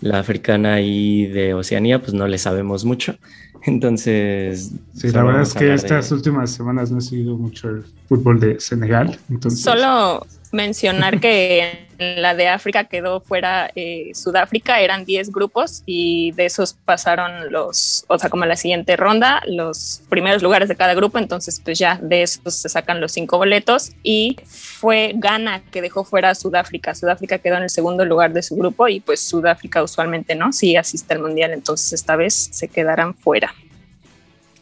la 0.00 0.18
africana 0.18 0.80
y 0.80 1.26
de 1.26 1.54
Oceanía, 1.54 2.00
pues 2.00 2.12
no 2.12 2.28
le 2.28 2.38
sabemos 2.38 2.84
mucho. 2.84 3.16
Entonces... 3.66 4.72
Sí, 4.94 5.10
la 5.10 5.24
verdad 5.24 5.42
es 5.42 5.54
que 5.54 5.74
estas 5.74 6.12
últimas 6.12 6.50
semanas 6.50 6.90
no 6.90 6.98
he 6.98 7.02
seguido 7.02 7.36
mucho 7.36 7.68
el 7.70 7.84
fútbol 8.08 8.38
de 8.38 8.60
Senegal. 8.60 9.18
Entonces... 9.30 9.60
Solo 9.60 10.26
mencionar 10.52 11.18
que 11.18 11.85
la 11.98 12.34
de 12.34 12.48
África 12.48 12.84
quedó 12.84 13.20
fuera 13.20 13.70
eh, 13.74 14.10
Sudáfrica, 14.14 14.80
eran 14.80 15.04
10 15.04 15.32
grupos 15.32 15.82
y 15.86 16.32
de 16.32 16.46
esos 16.46 16.74
pasaron 16.74 17.52
los, 17.52 18.04
o 18.08 18.18
sea, 18.18 18.30
como 18.30 18.44
la 18.44 18.56
siguiente 18.56 18.96
ronda, 18.96 19.42
los 19.46 20.02
primeros 20.08 20.42
lugares 20.42 20.68
de 20.68 20.76
cada 20.76 20.94
grupo, 20.94 21.18
entonces 21.18 21.60
pues 21.64 21.78
ya 21.78 21.98
de 22.02 22.22
esos 22.22 22.54
se 22.54 22.68
sacan 22.68 23.00
los 23.00 23.12
cinco 23.12 23.38
boletos 23.38 23.92
y 24.02 24.36
fue 24.44 25.12
Ghana 25.14 25.62
que 25.70 25.82
dejó 25.82 26.04
fuera 26.04 26.30
a 26.30 26.34
Sudáfrica. 26.34 26.94
Sudáfrica 26.94 27.38
quedó 27.38 27.56
en 27.56 27.64
el 27.64 27.70
segundo 27.70 28.04
lugar 28.04 28.32
de 28.32 28.42
su 28.42 28.56
grupo 28.56 28.88
y 28.88 29.00
pues 29.00 29.20
Sudáfrica 29.20 29.82
usualmente 29.82 30.34
no, 30.34 30.52
sí 30.52 30.76
asiste 30.76 31.14
al 31.14 31.20
mundial, 31.20 31.52
entonces 31.52 31.92
esta 31.92 32.16
vez 32.16 32.34
se 32.52 32.68
quedarán 32.68 33.14
fuera. 33.14 33.54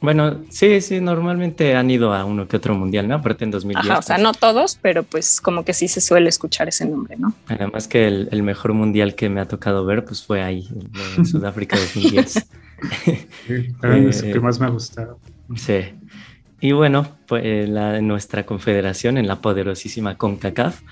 Bueno, 0.04 0.42
sí, 0.50 0.82
sí, 0.82 1.00
normalmente 1.00 1.74
han 1.74 1.90
ido 1.90 2.12
a 2.12 2.26
uno 2.26 2.46
que 2.46 2.58
otro 2.58 2.74
mundial, 2.74 3.08
¿no? 3.08 3.14
Aparte 3.14 3.44
en 3.44 3.50
2010. 3.50 3.90
Ajá, 3.90 3.98
o 3.98 4.02
sea, 4.02 4.16
pues. 4.16 4.22
no 4.22 4.32
todos, 4.34 4.78
pero 4.82 5.02
pues 5.02 5.40
como 5.40 5.64
que 5.64 5.72
sí 5.72 5.88
se 5.88 6.02
suele 6.02 6.28
escuchar 6.28 6.68
ese 6.68 6.84
nombre, 6.84 7.16
¿no? 7.16 7.32
Además 7.48 7.88
que 7.88 8.06
el, 8.06 8.42
mejor 8.42 8.74
mundial 8.74 9.14
que 9.14 9.30
me 9.30 9.40
ha 9.40 9.48
tocado 9.48 9.86
ver, 9.86 10.04
pues 10.04 10.22
fue 10.22 10.42
ahí, 10.42 10.68
en 11.16 11.24
Sudáfrica 11.24 11.78
2010. 11.78 12.32
sí, 12.32 13.26
es 14.08 14.22
el 14.22 14.32
que 14.34 14.40
más 14.40 14.60
me 14.60 14.66
ha 14.66 14.68
gustado. 14.68 15.18
Sí. 15.56 15.94
Y 16.60 16.72
bueno, 16.72 17.08
pues 17.26 17.66
la, 17.70 18.02
nuestra 18.02 18.44
confederación, 18.44 19.16
en 19.16 19.26
la 19.26 19.40
poderosísima 19.40 20.18
CONCACAF, 20.18 20.82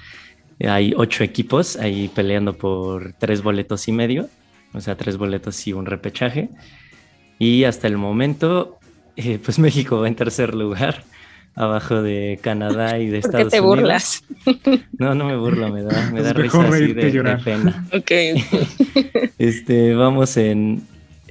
hay 0.67 0.95
ocho 0.97 1.23
equipos 1.23 1.77
ahí 1.77 2.09
peleando 2.09 2.55
por 2.55 3.13
tres 3.19 3.43
boletos 3.43 3.89
y 3.89 3.93
medio, 3.93 4.31
o 4.73 4.81
sea, 4.81 4.97
tres 4.97 5.19
boletos 5.19 5.67
y 5.67 5.75
un 5.75 5.85
repechaje. 5.85 6.49
Y 7.39 7.65
hasta 7.65 7.89
el 7.89 7.99
momento 7.99 8.79
eh, 9.17 9.39
pues 9.43 9.59
México 9.59 10.01
va 10.01 10.09
en 10.09 10.15
tercer 10.15 10.55
lugar, 10.55 11.05
abajo 11.55 12.03
de 12.03 12.39
Canadá 12.43 12.99
y 12.99 13.07
de 13.07 13.21
¿Por 13.21 13.31
Estados 13.31 13.53
qué 13.53 13.57
te 13.57 13.61
burlas? 13.61 14.25
No, 14.99 15.15
no 15.15 15.27
me 15.27 15.37
burlo, 15.37 15.69
me 15.71 15.83
da, 15.83 16.11
me 16.11 16.23
da 16.23 16.33
risa 16.33 16.63
así 16.67 16.93
de, 16.93 17.41
pena. 17.45 17.87
Ok. 17.93 18.11
este, 19.39 19.95
vamos 19.95 20.37
en, 20.37 20.83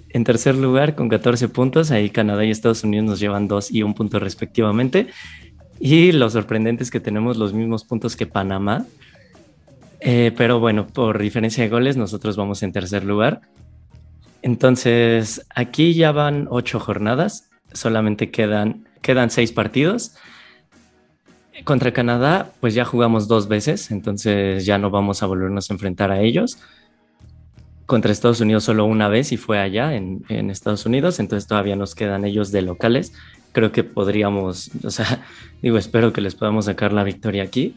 en 0.10 0.24
tercer 0.24 0.56
lugar 0.56 0.96
con 0.96 1.10
14 1.10 1.50
puntos, 1.50 1.92
ahí 1.92 2.10
Canadá 2.10 2.46
y 2.46 2.52
Estados 2.52 2.84
Unidos 2.84 3.06
nos 3.06 3.20
llevan 3.20 3.48
dos 3.48 3.72
y 3.72 3.84
un 3.84 3.94
punto 3.94 4.20
respectivamente. 4.20 5.08
Y 5.80 6.12
lo 6.12 6.30
sorprendente 6.30 6.84
es 6.84 6.92
que 6.92 7.00
tenemos 7.00 7.38
los 7.38 7.54
mismos 7.54 7.84
puntos 7.84 8.16
que 8.16 8.28
Panamá. 8.28 8.86
Eh, 10.00 10.32
pero 10.38 10.60
bueno, 10.60 10.88
por 10.88 11.20
diferencia 11.20 11.64
de 11.64 11.70
goles, 11.70 11.98
nosotros 11.98 12.38
vamos 12.38 12.62
en 12.62 12.72
tercer 12.72 13.04
lugar. 13.04 13.42
Entonces, 14.44 15.46
aquí 15.54 15.94
ya 15.94 16.12
van 16.12 16.48
ocho 16.50 16.80
jornadas 16.80 17.51
solamente 17.74 18.32
quedan, 18.32 18.88
quedan 19.02 19.30
seis 19.30 19.52
partidos. 19.52 20.16
Contra 21.64 21.92
Canadá, 21.92 22.54
pues 22.60 22.74
ya 22.74 22.86
jugamos 22.86 23.28
dos 23.28 23.48
veces, 23.48 23.92
entonces 23.92 24.66
ya 24.66 24.78
no 24.78 24.90
vamos 24.90 25.22
a 25.22 25.28
volvernos 25.28 25.70
a 25.70 25.74
enfrentar 25.74 26.12
a 26.12 26.22
ellos. 26.22 26.58
Contra 27.86 28.12
Estados 28.12 28.42
Unidos 28.42 28.64
solo 28.64 28.86
una 28.86 29.10
vez 29.10 29.32
y 29.32 29.38
fue 29.38 29.60
allá 29.60 29.96
en, 29.96 30.24
Estados 30.50 30.86
Unidos, 30.86 31.20
entonces 31.20 31.48
todavía 31.48 31.76
nos 31.76 31.94
quedan 31.94 32.26
ellos 32.26 32.52
de 32.52 32.62
locales. 32.62 33.14
Creo 33.52 33.72
que 33.72 33.84
podríamos, 33.84 34.72
o 34.84 34.92
sea, 34.92 35.26
digo, 35.62 35.78
espero 35.78 36.14
que 36.14 36.22
les 36.22 36.36
podamos 36.36 36.66
sacar 36.66 36.94
la 36.94 37.04
victoria 37.04 37.44
aquí, 37.44 37.76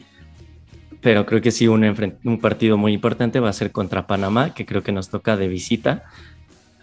pero 1.01 1.25
creo 1.25 1.41
que 1.41 1.51
sí, 1.51 1.67
un, 1.67 2.17
un 2.23 2.39
partido 2.39 2.77
muy 2.77 2.93
importante 2.93 3.39
va 3.39 3.49
a 3.49 3.53
ser 3.53 3.71
contra 3.71 4.07
Panamá, 4.07 4.53
que 4.53 4.65
creo 4.65 4.81
que 4.81 4.91
nos 4.91 5.09
toca 5.09 5.37
de 5.37 5.47
visita 5.47 6.05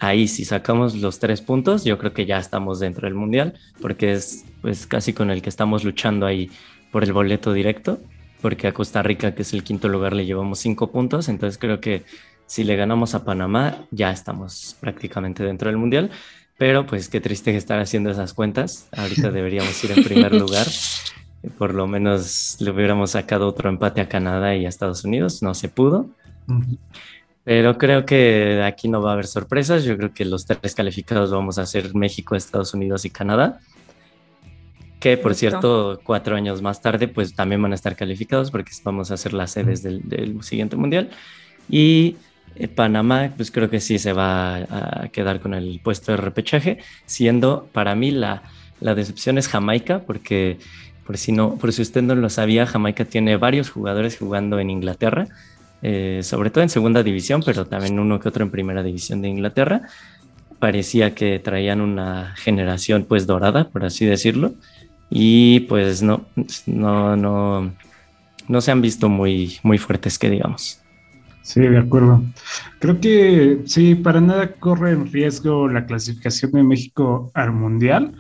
ahí 0.02 0.26
si 0.26 0.44
sacamos 0.44 0.96
los 0.96 1.20
tres 1.20 1.40
puntos, 1.40 1.84
yo 1.84 1.96
creo 1.96 2.12
que 2.12 2.26
ya 2.26 2.38
estamos 2.38 2.80
dentro 2.80 3.06
del 3.06 3.14
mundial, 3.14 3.54
porque 3.80 4.12
es 4.12 4.44
pues 4.60 4.86
casi 4.86 5.12
con 5.12 5.30
el 5.30 5.42
que 5.42 5.48
estamos 5.48 5.84
luchando 5.84 6.26
ahí 6.26 6.50
por 6.90 7.04
el 7.04 7.12
boleto 7.12 7.52
directo, 7.52 8.00
porque 8.40 8.66
a 8.66 8.74
Costa 8.74 9.02
Rica, 9.02 9.34
que 9.34 9.42
es 9.42 9.52
el 9.52 9.62
quinto 9.62 9.88
lugar, 9.88 10.12
le 10.12 10.26
llevamos 10.26 10.58
cinco 10.58 10.90
puntos, 10.90 11.28
entonces 11.28 11.56
creo 11.56 11.80
que 11.80 12.02
si 12.46 12.64
le 12.64 12.74
ganamos 12.74 13.14
a 13.14 13.24
Panamá, 13.24 13.86
ya 13.92 14.10
estamos 14.10 14.76
prácticamente 14.80 15.44
dentro 15.44 15.68
del 15.70 15.78
mundial. 15.78 16.10
Pero 16.58 16.86
pues 16.86 17.08
qué 17.08 17.20
triste 17.20 17.56
estar 17.56 17.80
haciendo 17.80 18.10
esas 18.10 18.34
cuentas. 18.34 18.88
Ahorita 18.92 19.30
deberíamos 19.32 19.82
ir 19.84 19.92
en 19.92 20.04
primer 20.04 20.34
lugar. 20.34 20.66
Por 21.56 21.74
lo 21.74 21.86
menos 21.86 22.56
le 22.60 22.70
hubiéramos 22.70 23.12
sacado 23.12 23.48
otro 23.48 23.70
empate 23.70 24.00
a 24.00 24.08
Canadá 24.08 24.54
y 24.54 24.66
a 24.66 24.68
Estados 24.68 25.04
Unidos. 25.04 25.42
No 25.42 25.54
se 25.54 25.68
pudo. 25.68 26.10
Pero 27.44 27.76
creo 27.76 28.06
que 28.06 28.62
aquí 28.64 28.88
no 28.88 29.02
va 29.02 29.10
a 29.10 29.12
haber 29.14 29.26
sorpresas. 29.26 29.84
Yo 29.84 29.96
creo 29.96 30.14
que 30.14 30.24
los 30.24 30.46
tres 30.46 30.74
calificados 30.74 31.30
vamos 31.30 31.58
a 31.58 31.66
ser 31.66 31.94
México, 31.94 32.36
Estados 32.36 32.72
Unidos 32.74 33.04
y 33.04 33.10
Canadá. 33.10 33.58
Que 35.00 35.16
por 35.16 35.34
cierto, 35.34 36.00
cuatro 36.04 36.36
años 36.36 36.62
más 36.62 36.80
tarde, 36.80 37.08
pues 37.08 37.34
también 37.34 37.60
van 37.60 37.72
a 37.72 37.74
estar 37.74 37.96
calificados 37.96 38.52
porque 38.52 38.70
vamos 38.84 39.10
a 39.10 39.16
ser 39.16 39.32
las 39.32 39.50
sedes 39.50 39.82
del, 39.82 40.40
siguiente 40.42 40.76
mundial. 40.76 41.10
Y 41.68 42.16
eh, 42.54 42.68
Panamá, 42.68 43.32
pues 43.36 43.50
creo 43.50 43.68
que 43.68 43.80
sí 43.80 43.98
se 43.98 44.12
va 44.12 44.58
a 44.58 45.08
quedar 45.10 45.40
con 45.40 45.54
el 45.54 45.80
puesto 45.82 46.12
de 46.12 46.18
repechaje, 46.18 46.78
siendo 47.06 47.68
para 47.72 47.96
mí 47.96 48.12
la, 48.12 48.44
la 48.78 48.94
decepción 48.94 49.38
es 49.38 49.48
Jamaica, 49.48 50.02
porque 50.06 50.58
por 51.04 51.18
si, 51.18 51.32
no, 51.32 51.56
por 51.56 51.72
si 51.72 51.82
usted 51.82 52.02
no 52.02 52.14
lo 52.14 52.28
sabía, 52.28 52.66
Jamaica 52.66 53.04
tiene 53.04 53.36
varios 53.36 53.70
jugadores 53.70 54.16
jugando 54.16 54.60
en 54.60 54.70
Inglaterra 54.70 55.26
eh, 55.82 56.20
sobre 56.22 56.50
todo 56.50 56.62
en 56.62 56.70
segunda 56.70 57.02
división, 57.02 57.42
pero 57.44 57.66
también 57.66 57.98
uno 57.98 58.20
que 58.20 58.28
otro 58.28 58.44
en 58.44 58.50
primera 58.50 58.82
división 58.82 59.20
de 59.20 59.28
Inglaterra. 59.28 59.82
Parecía 60.58 61.14
que 61.14 61.40
traían 61.40 61.80
una 61.80 62.34
generación 62.36 63.04
pues 63.08 63.26
dorada, 63.26 63.68
por 63.68 63.84
así 63.84 64.06
decirlo, 64.06 64.54
y 65.10 65.60
pues 65.60 66.02
no, 66.02 66.24
no, 66.66 67.16
no, 67.16 67.72
no 68.48 68.60
se 68.60 68.70
han 68.70 68.80
visto 68.80 69.08
muy, 69.08 69.58
muy 69.62 69.78
fuertes, 69.78 70.18
que 70.18 70.30
digamos. 70.30 70.82
Sí, 71.42 71.60
de 71.60 71.78
acuerdo. 71.78 72.22
Creo 72.78 73.00
que 73.00 73.62
sí, 73.66 73.96
para 73.96 74.20
nada 74.20 74.52
corre 74.54 74.92
en 74.92 75.10
riesgo 75.10 75.68
la 75.68 75.86
clasificación 75.86 76.52
de 76.52 76.62
México 76.62 77.30
al 77.34 77.52
Mundial. 77.52 78.14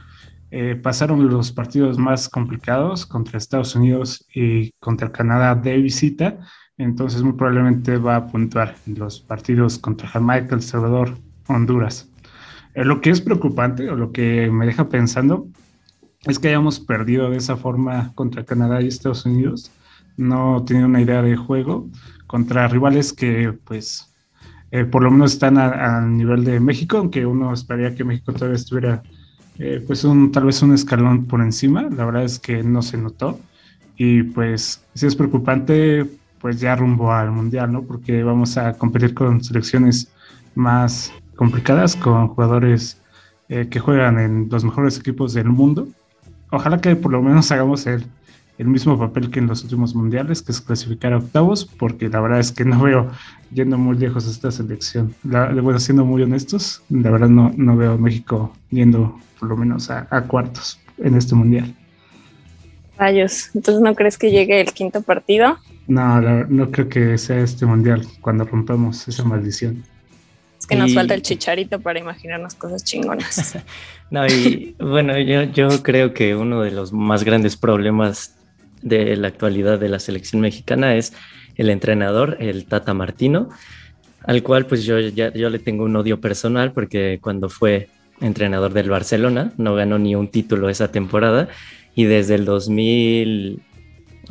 Eh, 0.50 0.74
pasaron 0.74 1.28
los 1.30 1.52
partidos 1.52 1.96
más 1.98 2.28
complicados 2.28 3.06
contra 3.06 3.38
Estados 3.38 3.74
Unidos 3.74 4.26
y 4.34 4.72
contra 4.80 5.12
Canadá 5.12 5.54
de 5.54 5.78
visita, 5.78 6.40
entonces 6.82 7.22
muy 7.22 7.34
probablemente 7.34 7.96
va 7.96 8.16
a 8.16 8.26
puntuar 8.26 8.76
en 8.86 8.98
los 8.98 9.20
partidos 9.20 9.78
contra 9.78 10.08
Jamaica, 10.08 10.54
El 10.54 10.62
Salvador, 10.62 11.16
Honduras. 11.48 12.08
Eh, 12.74 12.84
lo 12.84 13.00
que 13.00 13.10
es 13.10 13.20
preocupante 13.20 13.88
o 13.90 13.96
lo 13.96 14.12
que 14.12 14.50
me 14.50 14.66
deja 14.66 14.88
pensando 14.88 15.46
es 16.24 16.38
que 16.38 16.48
hayamos 16.48 16.80
perdido 16.80 17.30
de 17.30 17.36
esa 17.36 17.56
forma 17.56 18.12
contra 18.14 18.44
Canadá 18.44 18.80
y 18.80 18.88
Estados 18.88 19.26
Unidos, 19.26 19.70
no 20.16 20.64
teniendo 20.66 20.88
una 20.88 21.00
idea 21.00 21.22
de 21.22 21.36
juego 21.36 21.88
contra 22.26 22.68
rivales 22.68 23.12
que 23.12 23.52
pues 23.64 24.12
eh, 24.70 24.84
por 24.84 25.02
lo 25.02 25.10
menos 25.10 25.34
están 25.34 25.58
al 25.58 26.16
nivel 26.16 26.44
de 26.44 26.60
México, 26.60 26.96
aunque 26.96 27.26
uno 27.26 27.52
esperaría 27.52 27.94
que 27.94 28.04
México 28.04 28.32
todavía 28.32 28.56
estuviera 28.56 29.02
eh, 29.58 29.84
pues 29.86 30.04
un, 30.04 30.32
tal 30.32 30.46
vez 30.46 30.62
un 30.62 30.72
escalón 30.72 31.26
por 31.26 31.42
encima, 31.42 31.82
la 31.82 32.06
verdad 32.06 32.24
es 32.24 32.38
que 32.38 32.62
no 32.62 32.82
se 32.82 32.96
notó. 32.96 33.38
Y 33.96 34.22
pues 34.22 34.82
sí 34.94 35.06
es 35.06 35.14
preocupante 35.14 36.06
pues 36.42 36.60
ya 36.60 36.76
rumbo 36.76 37.10
al 37.12 37.30
mundial, 37.30 37.72
¿no? 37.72 37.82
Porque 37.82 38.22
vamos 38.22 38.58
a 38.58 38.74
competir 38.74 39.14
con 39.14 39.42
selecciones 39.42 40.12
más 40.54 41.10
complicadas, 41.36 41.96
con 41.96 42.28
jugadores 42.28 43.00
eh, 43.48 43.68
que 43.70 43.80
juegan 43.80 44.18
en 44.18 44.48
los 44.50 44.64
mejores 44.64 44.98
equipos 44.98 45.32
del 45.32 45.48
mundo. 45.48 45.88
Ojalá 46.50 46.78
que 46.78 46.94
por 46.96 47.12
lo 47.12 47.22
menos 47.22 47.50
hagamos 47.50 47.86
el 47.86 48.04
el 48.58 48.68
mismo 48.68 48.98
papel 48.98 49.30
que 49.30 49.40
en 49.40 49.46
los 49.46 49.62
últimos 49.64 49.94
mundiales, 49.94 50.42
que 50.42 50.52
es 50.52 50.60
clasificar 50.60 51.12
a 51.12 51.18
octavos, 51.18 51.64
porque 51.64 52.08
la 52.08 52.20
verdad 52.20 52.40
es 52.40 52.52
que 52.52 52.64
no 52.64 52.80
veo 52.80 53.10
yendo 53.52 53.78
muy 53.78 53.96
lejos 53.96 54.28
esta 54.28 54.50
selección. 54.50 55.14
La, 55.24 55.48
bueno, 55.52 55.78
siendo 55.78 56.04
muy 56.04 56.22
honestos, 56.22 56.82
la 56.90 57.10
verdad 57.10 57.28
no, 57.28 57.52
no 57.56 57.76
veo 57.76 57.92
a 57.92 57.96
México 57.96 58.54
yendo 58.70 59.18
por 59.40 59.48
lo 59.48 59.56
menos 59.56 59.90
a, 59.90 60.06
cuartos 60.28 60.78
en 60.98 61.16
este 61.16 61.34
mundial. 61.34 61.74
Rayos, 62.98 63.50
entonces 63.54 63.82
no 63.82 63.94
crees 63.94 64.18
que 64.18 64.30
llegue 64.30 64.60
el 64.60 64.72
quinto 64.72 65.02
partido? 65.02 65.58
No, 65.86 66.20
no 66.20 66.70
creo 66.70 66.88
que 66.88 67.18
sea 67.18 67.40
este 67.40 67.66
mundial 67.66 68.06
cuando 68.20 68.44
rompamos 68.44 69.06
esa 69.08 69.24
maldición. 69.24 69.84
Es 70.58 70.66
que 70.66 70.76
nos 70.76 70.94
falta 70.94 71.14
el 71.14 71.22
chicharito 71.22 71.80
para 71.80 71.98
imaginarnos 71.98 72.54
cosas 72.54 72.84
chingonas. 72.84 73.58
no, 74.10 74.26
y 74.26 74.76
bueno, 74.78 75.18
yo, 75.18 75.42
yo 75.42 75.82
creo 75.82 76.14
que 76.14 76.36
uno 76.36 76.62
de 76.62 76.70
los 76.70 76.92
más 76.92 77.24
grandes 77.24 77.56
problemas 77.56 78.36
de 78.80 79.16
la 79.16 79.28
actualidad 79.28 79.78
de 79.80 79.88
la 79.88 79.98
selección 79.98 80.40
mexicana 80.40 80.94
es 80.94 81.14
el 81.56 81.68
entrenador, 81.68 82.36
el 82.40 82.64
Tata 82.66 82.94
Martino, 82.94 83.48
al 84.24 84.42
cual 84.42 84.66
pues 84.66 84.84
yo 84.84 85.00
ya 85.00 85.32
yo 85.32 85.50
le 85.50 85.58
tengo 85.58 85.84
un 85.84 85.96
odio 85.96 86.20
personal 86.20 86.72
porque 86.72 87.18
cuando 87.20 87.48
fue 87.48 87.88
entrenador 88.20 88.72
del 88.72 88.88
Barcelona 88.88 89.52
no 89.56 89.74
ganó 89.74 89.98
ni 89.98 90.14
un 90.14 90.28
título 90.28 90.68
esa 90.68 90.92
temporada 90.92 91.48
y 91.94 92.04
desde 92.04 92.36
el 92.36 92.44
2000 92.44 93.62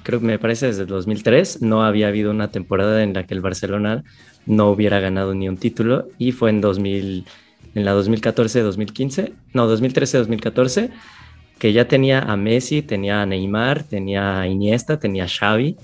creo 0.04 0.20
que 0.20 0.26
me 0.26 0.40
parece 0.40 0.68
desde 0.68 0.84
el 0.84 0.88
2003 0.88 1.62
no 1.62 1.84
había 1.84 2.08
habido 2.08 2.32
una 2.32 2.52
temporada 2.52 3.04
en 3.04 3.14
la 3.14 3.26
que 3.26 3.34
el 3.34 3.42
Barcelona 3.42 4.04
no 4.46 4.70
hubiera 4.70 5.00
ganado 5.00 5.34
ni 5.34 5.48
un 5.48 5.58
título 5.58 6.08
y 6.18 6.32
fue 6.32 6.50
en 6.50 6.62
2000 6.62 7.26
en 7.74 7.86
la 7.86 7.96
2014-2015, 7.96 9.32
no 9.54 9.72
2013-2014 9.72 10.92
que 11.62 11.74
ya 11.74 11.88
tenía 11.88 12.22
a 12.22 12.36
Messi, 12.38 12.82
tenía 12.82 13.22
a 13.22 13.26
Neymar, 13.28 13.84
tenía 13.84 14.40
a 14.40 14.48
Iniesta, 14.48 14.98
tenía 14.98 15.26
a 15.26 15.28
Xavi, 15.28 15.78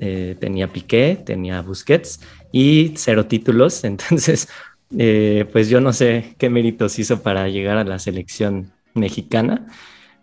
eh, 0.00 0.36
tenía 0.40 0.68
Piqué, 0.68 1.18
tenía 1.22 1.58
a 1.58 1.62
Busquets 1.62 2.20
y 2.50 2.94
cero 2.96 3.26
títulos. 3.26 3.84
Entonces, 3.84 4.48
eh, 4.96 5.44
pues 5.52 5.68
yo 5.68 5.82
no 5.82 5.92
sé 5.92 6.34
qué 6.38 6.48
méritos 6.48 6.98
hizo 6.98 7.22
para 7.22 7.46
llegar 7.48 7.76
a 7.76 7.84
la 7.84 7.98
selección 7.98 8.72
mexicana. 8.94 9.66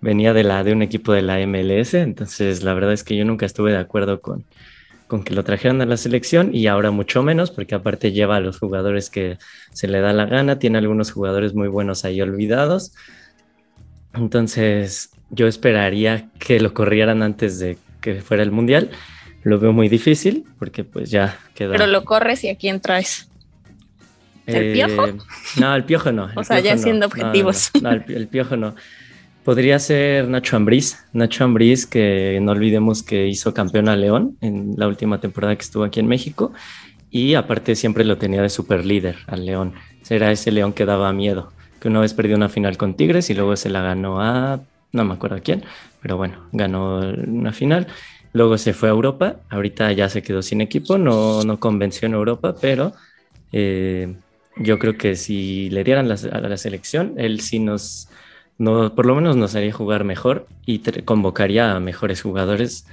Venía 0.01 0.33
de, 0.33 0.43
la, 0.43 0.63
de 0.63 0.73
un 0.73 0.81
equipo 0.81 1.13
de 1.13 1.21
la 1.21 1.39
MLS, 1.47 1.95
entonces 1.95 2.63
la 2.63 2.73
verdad 2.73 2.93
es 2.93 3.03
que 3.03 3.15
yo 3.15 3.25
nunca 3.25 3.45
estuve 3.45 3.71
de 3.71 3.77
acuerdo 3.77 4.21
con, 4.21 4.45
con 5.07 5.23
que 5.23 5.33
lo 5.33 5.43
trajeran 5.43 5.81
a 5.81 5.85
la 5.85 5.97
selección 5.97 6.53
y 6.53 6.67
ahora 6.67 6.91
mucho 6.91 7.23
menos, 7.23 7.51
porque 7.51 7.75
aparte 7.75 8.11
lleva 8.11 8.35
a 8.35 8.39
los 8.39 8.59
jugadores 8.59 9.09
que 9.09 9.37
se 9.73 9.87
le 9.87 10.01
da 10.01 10.13
la 10.13 10.25
gana, 10.25 10.59
tiene 10.59 10.77
algunos 10.77 11.11
jugadores 11.11 11.53
muy 11.53 11.67
buenos 11.67 12.05
ahí 12.05 12.21
olvidados. 12.21 12.93
Entonces, 14.13 15.11
yo 15.29 15.47
esperaría 15.47 16.29
que 16.39 16.59
lo 16.59 16.73
corrieran 16.73 17.23
antes 17.23 17.59
de 17.59 17.77
que 18.01 18.21
fuera 18.21 18.43
el 18.43 18.51
mundial. 18.51 18.91
Lo 19.43 19.59
veo 19.59 19.73
muy 19.73 19.89
difícil 19.89 20.45
porque 20.57 20.83
pues 20.83 21.11
ya 21.11 21.37
queda. 21.53 21.73
Pero 21.73 21.87
lo 21.87 22.03
corres 22.03 22.43
y 22.43 22.49
a 22.49 22.55
quién 22.55 22.79
traes. 22.79 23.29
¿El 24.45 24.63
eh, 24.63 24.73
piojo? 24.73 25.07
No, 25.57 25.75
el 25.75 25.83
piojo 25.83 26.11
no. 26.11 26.29
o 26.35 26.43
sea, 26.43 26.59
ya 26.59 26.77
siendo 26.77 27.07
objetivos. 27.07 27.71
No, 27.81 27.91
el, 27.91 28.27
piojo 28.27 28.55
no. 28.55 28.75
Podría 29.45 29.79
ser 29.79 30.27
Nacho 30.27 30.57
Ambriz. 30.57 31.05
Nacho 31.13 31.45
Ambriz, 31.45 31.85
que 31.85 32.39
no 32.41 32.51
olvidemos 32.51 33.03
que 33.03 33.27
hizo 33.27 33.53
campeón 33.53 33.87
a 33.87 33.95
León 33.95 34.37
en 34.41 34.73
la 34.75 34.87
última 34.87 35.21
temporada 35.21 35.55
que 35.55 35.61
estuvo 35.61 35.85
aquí 35.85 36.01
en 36.01 36.07
México. 36.07 36.51
Y 37.09 37.35
aparte 37.35 37.75
siempre 37.75 38.03
lo 38.03 38.17
tenía 38.17 38.41
de 38.41 38.49
super 38.49 38.83
líder 38.83 39.15
al 39.27 39.45
León. 39.45 39.73
Era 40.09 40.31
ese 40.31 40.51
León 40.51 40.73
que 40.73 40.85
daba 40.85 41.13
miedo 41.13 41.53
que 41.85 41.89
una 41.89 41.99
vez 41.99 42.15
perdió 42.15 42.35
una 42.35 42.49
final 42.49 42.77
con 42.77 42.95
Tigres 42.95 43.29
y 43.29 43.35
luego 43.35 43.55
se 43.55 43.69
la 43.69 43.79
ganó 43.79 44.19
a, 44.19 44.59
no 44.91 45.05
me 45.05 45.13
acuerdo 45.13 45.35
a 45.35 45.41
quién, 45.41 45.63
pero 46.01 46.17
bueno, 46.17 46.47
ganó 46.51 46.97
una 46.97 47.53
final. 47.53 47.85
Luego 48.33 48.57
se 48.57 48.73
fue 48.73 48.89
a 48.89 48.91
Europa, 48.91 49.35
ahorita 49.51 49.91
ya 49.91 50.09
se 50.09 50.23
quedó 50.23 50.41
sin 50.41 50.61
equipo, 50.61 50.97
no, 50.97 51.43
no 51.43 51.59
convenció 51.59 52.07
en 52.07 52.15
Europa, 52.15 52.55
pero 52.59 52.93
eh, 53.51 54.15
yo 54.57 54.79
creo 54.79 54.97
que 54.97 55.15
si 55.15 55.69
le 55.69 55.83
dieran 55.83 56.11
a 56.11 56.39
la 56.39 56.57
selección, 56.57 57.13
él 57.17 57.39
sí 57.41 57.59
nos, 57.59 58.09
no, 58.57 58.95
por 58.95 59.05
lo 59.05 59.15
menos 59.15 59.35
nos 59.35 59.55
haría 59.55 59.73
jugar 59.73 60.03
mejor 60.03 60.47
y 60.65 60.79
convocaría 61.01 61.75
a 61.75 61.79
mejores 61.79 62.21
jugadores. 62.21 62.85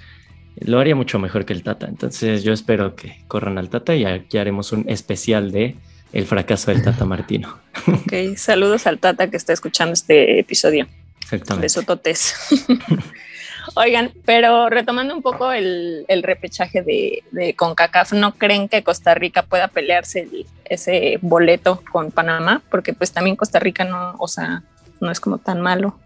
Lo 0.56 0.80
haría 0.80 0.96
mucho 0.96 1.18
mejor 1.18 1.44
que 1.44 1.52
el 1.52 1.62
Tata. 1.62 1.86
Entonces 1.86 2.42
yo 2.42 2.52
espero 2.52 2.96
que 2.96 3.22
corran 3.28 3.58
al 3.58 3.68
Tata 3.68 3.94
y 3.94 4.04
aquí 4.04 4.38
haremos 4.38 4.72
un 4.72 4.88
especial 4.88 5.52
de 5.52 5.76
el 6.12 6.26
fracaso 6.26 6.70
del 6.70 6.82
Tata 6.82 7.04
Martino. 7.04 7.58
Ok, 7.86 8.36
saludos 8.36 8.86
al 8.86 8.98
Tata 8.98 9.30
que 9.30 9.36
está 9.36 9.52
escuchando 9.52 9.94
este 9.94 10.40
episodio. 10.40 10.86
Exactamente. 11.22 11.64
Besototes. 11.64 12.34
Oigan, 13.74 14.12
pero 14.24 14.68
retomando 14.68 15.14
un 15.14 15.22
poco 15.22 15.52
el, 15.52 16.04
repechaje 16.22 16.82
de, 16.82 17.22
de, 17.30 17.54
CONCACAF, 17.54 18.12
¿no 18.12 18.34
creen 18.34 18.68
que 18.68 18.82
Costa 18.82 19.14
Rica 19.14 19.42
pueda 19.42 19.68
pelearse 19.68 20.28
ese 20.64 21.18
boleto 21.22 21.82
con 21.90 22.10
Panamá? 22.10 22.62
Porque 22.70 22.92
pues 22.92 23.12
también 23.12 23.36
Costa 23.36 23.60
Rica 23.60 23.84
no, 23.84 24.16
o 24.18 24.28
sea, 24.28 24.64
no 25.02 25.10
es 25.10 25.20
como 25.20 25.38
tan 25.38 25.60
malo. 25.60 25.98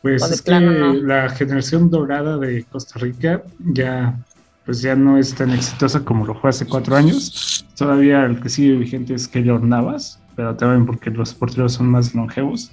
Pues 0.00 0.22
es 0.30 0.42
que 0.42 0.52
la 0.52 1.28
generación 1.28 1.90
dorada 1.90 2.38
de 2.38 2.64
Costa 2.64 2.98
Rica 2.98 3.42
ya 3.58 4.16
pues 4.64 4.80
ya 4.80 4.94
no 4.94 5.18
es 5.18 5.34
tan 5.34 5.50
exitosa 5.50 6.04
como 6.04 6.24
lo 6.24 6.34
fue 6.34 6.50
hace 6.50 6.66
cuatro 6.66 6.96
años. 6.96 7.66
Todavía 7.76 8.24
el 8.24 8.40
que 8.40 8.48
sigue 8.48 8.74
vigente 8.74 9.14
es 9.14 9.26
Keylor 9.26 9.62
Navas, 9.62 10.20
pero 10.36 10.54
también 10.56 10.86
porque 10.86 11.10
los 11.10 11.34
porteros 11.34 11.72
son 11.74 11.88
más 11.88 12.14
longevos. 12.14 12.70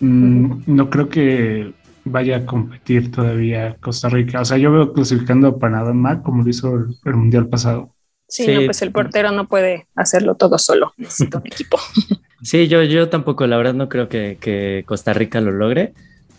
Mm, 0.00 0.62
no 0.66 0.88
creo 0.88 1.08
que 1.08 1.74
vaya 2.04 2.38
a 2.38 2.46
competir 2.46 3.10
todavía 3.10 3.76
Costa 3.80 4.08
Rica. 4.08 4.40
O 4.40 4.44
sea, 4.44 4.56
yo 4.56 4.72
veo 4.72 4.92
clasificando 4.92 5.48
a 5.48 5.58
Panamá 5.58 6.22
como 6.22 6.42
lo 6.42 6.48
hizo 6.48 6.74
el, 7.04 7.14
Mundial 7.14 7.48
pasado. 7.48 7.94
Sí, 8.26 8.46
pues 8.64 8.80
el 8.80 8.92
portero 8.92 9.32
no 9.32 9.48
puede 9.48 9.88
hacerlo 9.96 10.36
todo 10.36 10.56
solo, 10.56 10.94
necesita 10.96 11.38
un 11.38 11.46
equipo. 11.46 11.78
Sí, 12.42 12.68
yo, 12.68 12.82
yo 12.84 13.08
tampoco, 13.08 13.46
la 13.46 13.56
verdad 13.58 13.74
no 13.74 13.88
creo 13.88 14.08
que, 14.08 14.84
Costa 14.86 15.12
Rica 15.12 15.40
lo 15.40 15.52
logre 15.52 15.92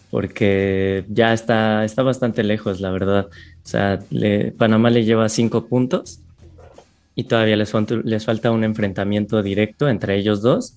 porque 0.10 1.06
ya 1.10 1.32
está, 1.34 1.86
está 1.86 2.04
bastante 2.04 2.44
lejos, 2.44 2.82
la 2.82 2.92
verdad. 2.92 3.28
O 3.28 3.68
sea, 3.68 4.00
Panamá 4.58 4.90
le 4.90 5.06
lleva 5.06 5.30
cinco 5.30 5.68
puntos 5.68 6.20
y 7.16 7.26
todavía 7.26 7.56
les, 7.56 7.72
les 8.04 8.26
falta 8.26 8.52
un 8.52 8.64
enfrentamiento 8.64 9.44
directo 9.44 9.88
entre 9.90 10.18
ellos 10.18 10.42
dos. 10.42 10.76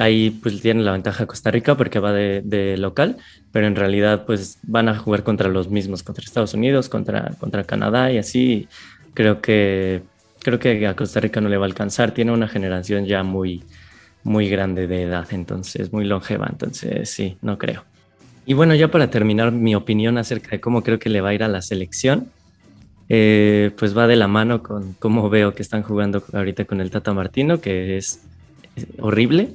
Ahí 0.00 0.30
pues 0.30 0.60
tiene 0.60 0.82
la 0.82 0.92
ventaja 0.92 1.26
Costa 1.26 1.50
Rica 1.50 1.76
porque 1.76 1.98
va 1.98 2.12
de, 2.12 2.76
local, 2.78 3.16
pero 3.52 3.66
en 3.66 3.76
realidad 3.76 4.24
pues 4.26 4.58
van 4.62 4.88
a 4.88 4.98
jugar 4.98 5.22
contra 5.22 5.48
los 5.48 5.68
mismos, 5.68 6.02
contra 6.02 6.24
Estados 6.24 6.54
Unidos, 6.54 6.88
contra, 6.88 7.32
contra 7.38 7.64
Canadá 7.64 8.10
y 8.10 8.18
así. 8.18 8.68
Creo 9.14 9.40
que, 9.40 10.02
creo 10.40 10.58
que 10.58 10.86
a 10.86 10.96
Costa 10.96 11.20
Rica 11.20 11.40
no 11.40 11.48
le 11.48 11.58
va 11.58 11.66
a 11.66 11.68
alcanzar. 11.68 12.12
Tiene 12.12 12.32
una 12.32 12.48
generación 12.48 13.06
ya 13.06 13.22
muy, 13.22 13.62
muy 14.22 14.48
grande 14.48 14.86
de 14.86 15.02
edad, 15.02 15.26
entonces 15.30 15.92
muy 15.92 16.04
longeva, 16.04 16.48
entonces 16.50 17.10
sí, 17.10 17.36
no 17.42 17.58
creo. 17.58 17.84
Y 18.46 18.54
bueno, 18.54 18.74
ya 18.74 18.90
para 18.90 19.10
terminar 19.10 19.52
mi 19.52 19.74
opinión 19.74 20.18
acerca 20.18 20.50
de 20.50 20.60
cómo 20.60 20.82
creo 20.82 20.98
que 20.98 21.08
le 21.08 21.20
va 21.20 21.30
a 21.30 21.34
ir 21.34 21.42
a 21.42 21.48
la 21.48 21.62
selección, 21.62 22.30
eh, 23.08 23.72
pues 23.76 23.96
va 23.96 24.06
de 24.06 24.16
la 24.16 24.28
mano 24.28 24.62
con 24.62 24.94
cómo 24.94 25.28
veo 25.28 25.54
que 25.54 25.62
están 25.62 25.82
jugando 25.82 26.22
ahorita 26.32 26.64
con 26.64 26.80
el 26.80 26.90
Tata 26.90 27.12
Martino, 27.12 27.60
que 27.60 27.96
es 27.96 28.22
horrible. 28.98 29.50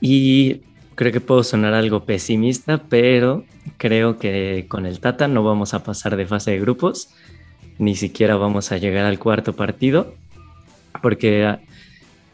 Y 0.00 0.62
creo 0.94 1.12
que 1.12 1.20
puedo 1.20 1.44
sonar 1.44 1.74
algo 1.74 2.04
pesimista, 2.04 2.82
pero 2.88 3.44
creo 3.76 4.18
que 4.18 4.66
con 4.68 4.86
el 4.86 5.00
Tata 5.00 5.28
no 5.28 5.42
vamos 5.44 5.74
a 5.74 5.84
pasar 5.84 6.16
de 6.16 6.26
fase 6.26 6.52
de 6.52 6.60
grupos, 6.60 7.10
ni 7.78 7.94
siquiera 7.94 8.36
vamos 8.36 8.72
a 8.72 8.78
llegar 8.78 9.06
al 9.06 9.18
cuarto 9.18 9.54
partido. 9.54 10.14
porque 11.00 11.58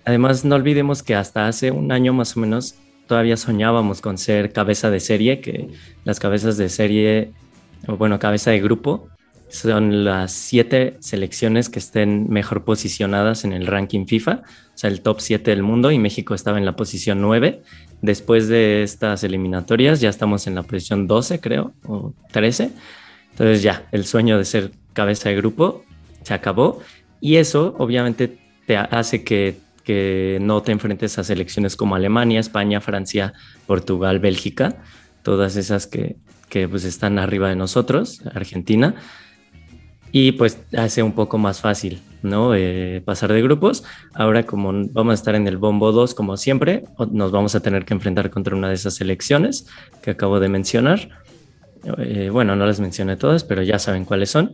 además 0.04 0.44
no 0.44 0.54
olvidemos 0.54 1.02
que 1.02 1.14
hasta 1.14 1.48
hace 1.48 1.70
un 1.70 1.92
año 1.92 2.12
más 2.12 2.36
o 2.36 2.40
menos 2.40 2.76
todavía 3.06 3.36
soñábamos 3.36 4.00
con 4.00 4.18
ser 4.18 4.52
cabeza 4.52 4.90
de 4.90 5.00
serie, 5.00 5.40
que 5.40 5.68
las 6.04 6.20
cabezas 6.20 6.56
de 6.56 6.68
serie, 6.68 7.32
o 7.86 7.96
bueno, 7.96 8.18
cabeza 8.18 8.50
de 8.50 8.60
grupo, 8.60 9.08
son 9.48 10.04
las 10.04 10.32
siete 10.32 10.96
selecciones 11.00 11.68
que 11.68 11.78
estén 11.78 12.28
mejor 12.28 12.64
posicionadas 12.64 13.44
en 13.44 13.52
el 13.52 13.66
ranking 13.66 14.06
FIFA, 14.06 14.42
o 14.42 14.76
sea, 14.78 14.90
el 14.90 15.00
top 15.00 15.20
7 15.20 15.50
del 15.50 15.62
mundo, 15.62 15.92
y 15.92 15.98
México 15.98 16.34
estaba 16.34 16.58
en 16.58 16.64
la 16.64 16.74
posición 16.74 17.20
9. 17.20 17.62
Después 18.02 18.48
de 18.48 18.82
estas 18.82 19.22
eliminatorias 19.22 20.00
ya 20.00 20.08
estamos 20.08 20.46
en 20.46 20.56
la 20.56 20.62
posición 20.62 21.06
12, 21.06 21.40
creo, 21.40 21.72
o 21.86 22.14
13. 22.32 22.70
Entonces 23.30 23.62
ya, 23.62 23.86
el 23.92 24.04
sueño 24.06 24.38
de 24.38 24.44
ser 24.44 24.72
cabeza 24.92 25.28
de 25.28 25.36
grupo 25.36 25.84
se 26.22 26.34
acabó 26.34 26.80
y 27.20 27.36
eso 27.36 27.74
obviamente 27.78 28.38
te 28.66 28.76
hace 28.76 29.22
que, 29.24 29.56
que 29.84 30.38
no 30.40 30.62
te 30.62 30.72
enfrentes 30.72 31.18
a 31.18 31.24
selecciones 31.24 31.76
como 31.76 31.94
Alemania, 31.94 32.40
España, 32.40 32.80
Francia, 32.80 33.34
Portugal, 33.66 34.18
Bélgica, 34.18 34.82
todas 35.22 35.56
esas 35.56 35.86
que, 35.86 36.16
que 36.48 36.68
pues 36.68 36.84
están 36.84 37.18
arriba 37.18 37.48
de 37.48 37.56
nosotros, 37.56 38.22
Argentina 38.34 38.96
y 40.16 40.30
pues 40.30 40.60
hace 40.76 41.02
un 41.02 41.10
poco 41.10 41.38
más 41.38 41.60
fácil, 41.60 42.00
¿no? 42.22 42.54
Eh, 42.54 43.02
pasar 43.04 43.32
de 43.32 43.42
grupos. 43.42 43.82
Ahora 44.14 44.46
como 44.46 44.72
vamos 44.92 45.10
a 45.10 45.14
estar 45.14 45.34
en 45.34 45.48
el 45.48 45.56
bombo 45.56 45.90
2 45.90 46.14
como 46.14 46.36
siempre, 46.36 46.84
nos 47.10 47.32
vamos 47.32 47.56
a 47.56 47.60
tener 47.60 47.84
que 47.84 47.94
enfrentar 47.94 48.30
contra 48.30 48.54
una 48.54 48.68
de 48.68 48.74
esas 48.74 48.94
selecciones 48.94 49.66
que 50.04 50.12
acabo 50.12 50.38
de 50.38 50.48
mencionar. 50.48 51.08
Eh, 51.98 52.30
bueno, 52.30 52.54
no 52.54 52.64
las 52.64 52.78
mencioné 52.78 53.16
todas, 53.16 53.42
pero 53.42 53.64
ya 53.64 53.80
saben 53.80 54.04
cuáles 54.04 54.30
son. 54.30 54.52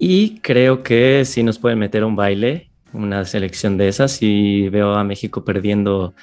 Y 0.00 0.40
creo 0.40 0.82
que 0.82 1.24
sí 1.24 1.44
nos 1.44 1.60
pueden 1.60 1.78
meter 1.78 2.02
un 2.02 2.16
baile, 2.16 2.69
una 2.92 3.24
selección 3.24 3.76
de 3.76 3.88
esas. 3.88 4.22
Y 4.22 4.68
veo 4.68 4.94
a 4.94 5.04
México 5.04 5.44
perdiendo 5.44 6.14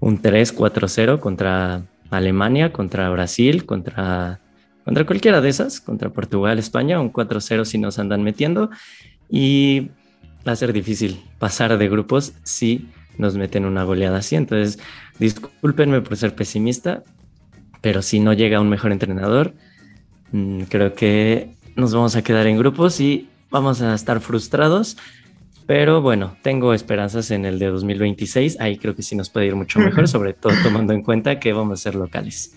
un 0.00 0.20
3-4-0 0.20 1.20
contra 1.20 1.82
Alemania, 2.10 2.72
contra 2.72 3.10
Brasil, 3.10 3.66
contra 3.66 4.40
contra 4.84 5.06
cualquiera 5.06 5.40
de 5.40 5.48
esas, 5.48 5.80
contra 5.80 6.10
Portugal, 6.10 6.58
España, 6.58 7.00
un 7.00 7.12
4-0 7.12 7.64
si 7.64 7.78
nos 7.78 7.98
andan 7.98 8.22
metiendo. 8.22 8.70
Y 9.28 9.90
va 10.46 10.52
a 10.52 10.56
ser 10.56 10.72
difícil 10.72 11.22
pasar 11.38 11.76
de 11.78 11.88
grupos 11.88 12.32
si 12.42 12.88
nos 13.18 13.36
meten 13.36 13.66
una 13.66 13.84
goleada 13.84 14.18
así. 14.18 14.36
Entonces, 14.36 14.78
discúlpenme 15.18 16.00
por 16.00 16.16
ser 16.16 16.34
pesimista, 16.34 17.02
pero 17.80 18.02
si 18.02 18.20
no 18.20 18.32
llega 18.32 18.60
un 18.60 18.68
mejor 18.68 18.92
entrenador, 18.92 19.54
mm, 20.32 20.62
creo 20.62 20.94
que 20.94 21.54
nos 21.76 21.94
vamos 21.94 22.16
a 22.16 22.22
quedar 22.22 22.46
en 22.46 22.58
grupos 22.58 23.00
y 23.00 23.28
vamos 23.50 23.82
a 23.82 23.94
estar 23.94 24.20
frustrados. 24.20 24.96
Pero 25.70 26.02
bueno, 26.02 26.36
tengo 26.42 26.74
esperanzas 26.74 27.30
en 27.30 27.44
el 27.44 27.60
de 27.60 27.66
2026. 27.66 28.58
Ahí 28.58 28.76
creo 28.76 28.96
que 28.96 29.04
sí 29.04 29.14
nos 29.14 29.30
puede 29.30 29.46
ir 29.46 29.54
mucho 29.54 29.78
mejor, 29.78 30.08
sobre 30.08 30.32
todo 30.32 30.52
tomando 30.64 30.92
en 30.92 31.00
cuenta 31.04 31.38
que 31.38 31.52
vamos 31.52 31.78
a 31.78 31.82
ser 31.84 31.94
locales. 31.94 32.56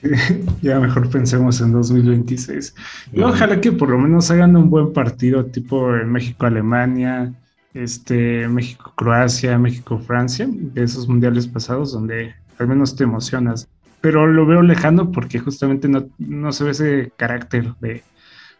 ya 0.62 0.80
mejor 0.80 1.10
pensemos 1.10 1.60
en 1.60 1.72
2026. 1.72 2.74
Y 3.12 3.20
ojalá 3.20 3.60
que 3.60 3.70
por 3.70 3.90
lo 3.90 3.98
menos 3.98 4.30
hagan 4.30 4.56
un 4.56 4.70
buen 4.70 4.94
partido 4.94 5.44
tipo 5.44 5.90
México-Alemania, 6.06 7.34
este, 7.74 8.48
México-Croacia, 8.48 9.58
México-Francia, 9.58 10.48
de 10.50 10.82
esos 10.82 11.06
mundiales 11.06 11.46
pasados 11.46 11.92
donde 11.92 12.34
al 12.58 12.66
menos 12.66 12.96
te 12.96 13.04
emocionas. 13.04 13.68
Pero 14.00 14.26
lo 14.26 14.46
veo 14.46 14.62
lejano 14.62 15.12
porque 15.12 15.38
justamente 15.38 15.86
no, 15.86 16.08
no 16.16 16.50
se 16.50 16.64
ve 16.64 16.70
ese 16.70 17.12
carácter 17.18 17.74
de, 17.80 18.04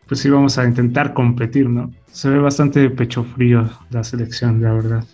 pues 0.08 0.20
sí, 0.20 0.30
vamos 0.30 0.56
a 0.56 0.64
intentar 0.64 1.12
competir, 1.12 1.68
¿no? 1.68 1.92
Se 2.10 2.30
ve 2.30 2.38
bastante 2.38 2.88
pecho 2.88 3.24
frío 3.24 3.70
la 3.90 4.02
selección, 4.02 4.62
la 4.62 4.72
verdad. 4.72 5.04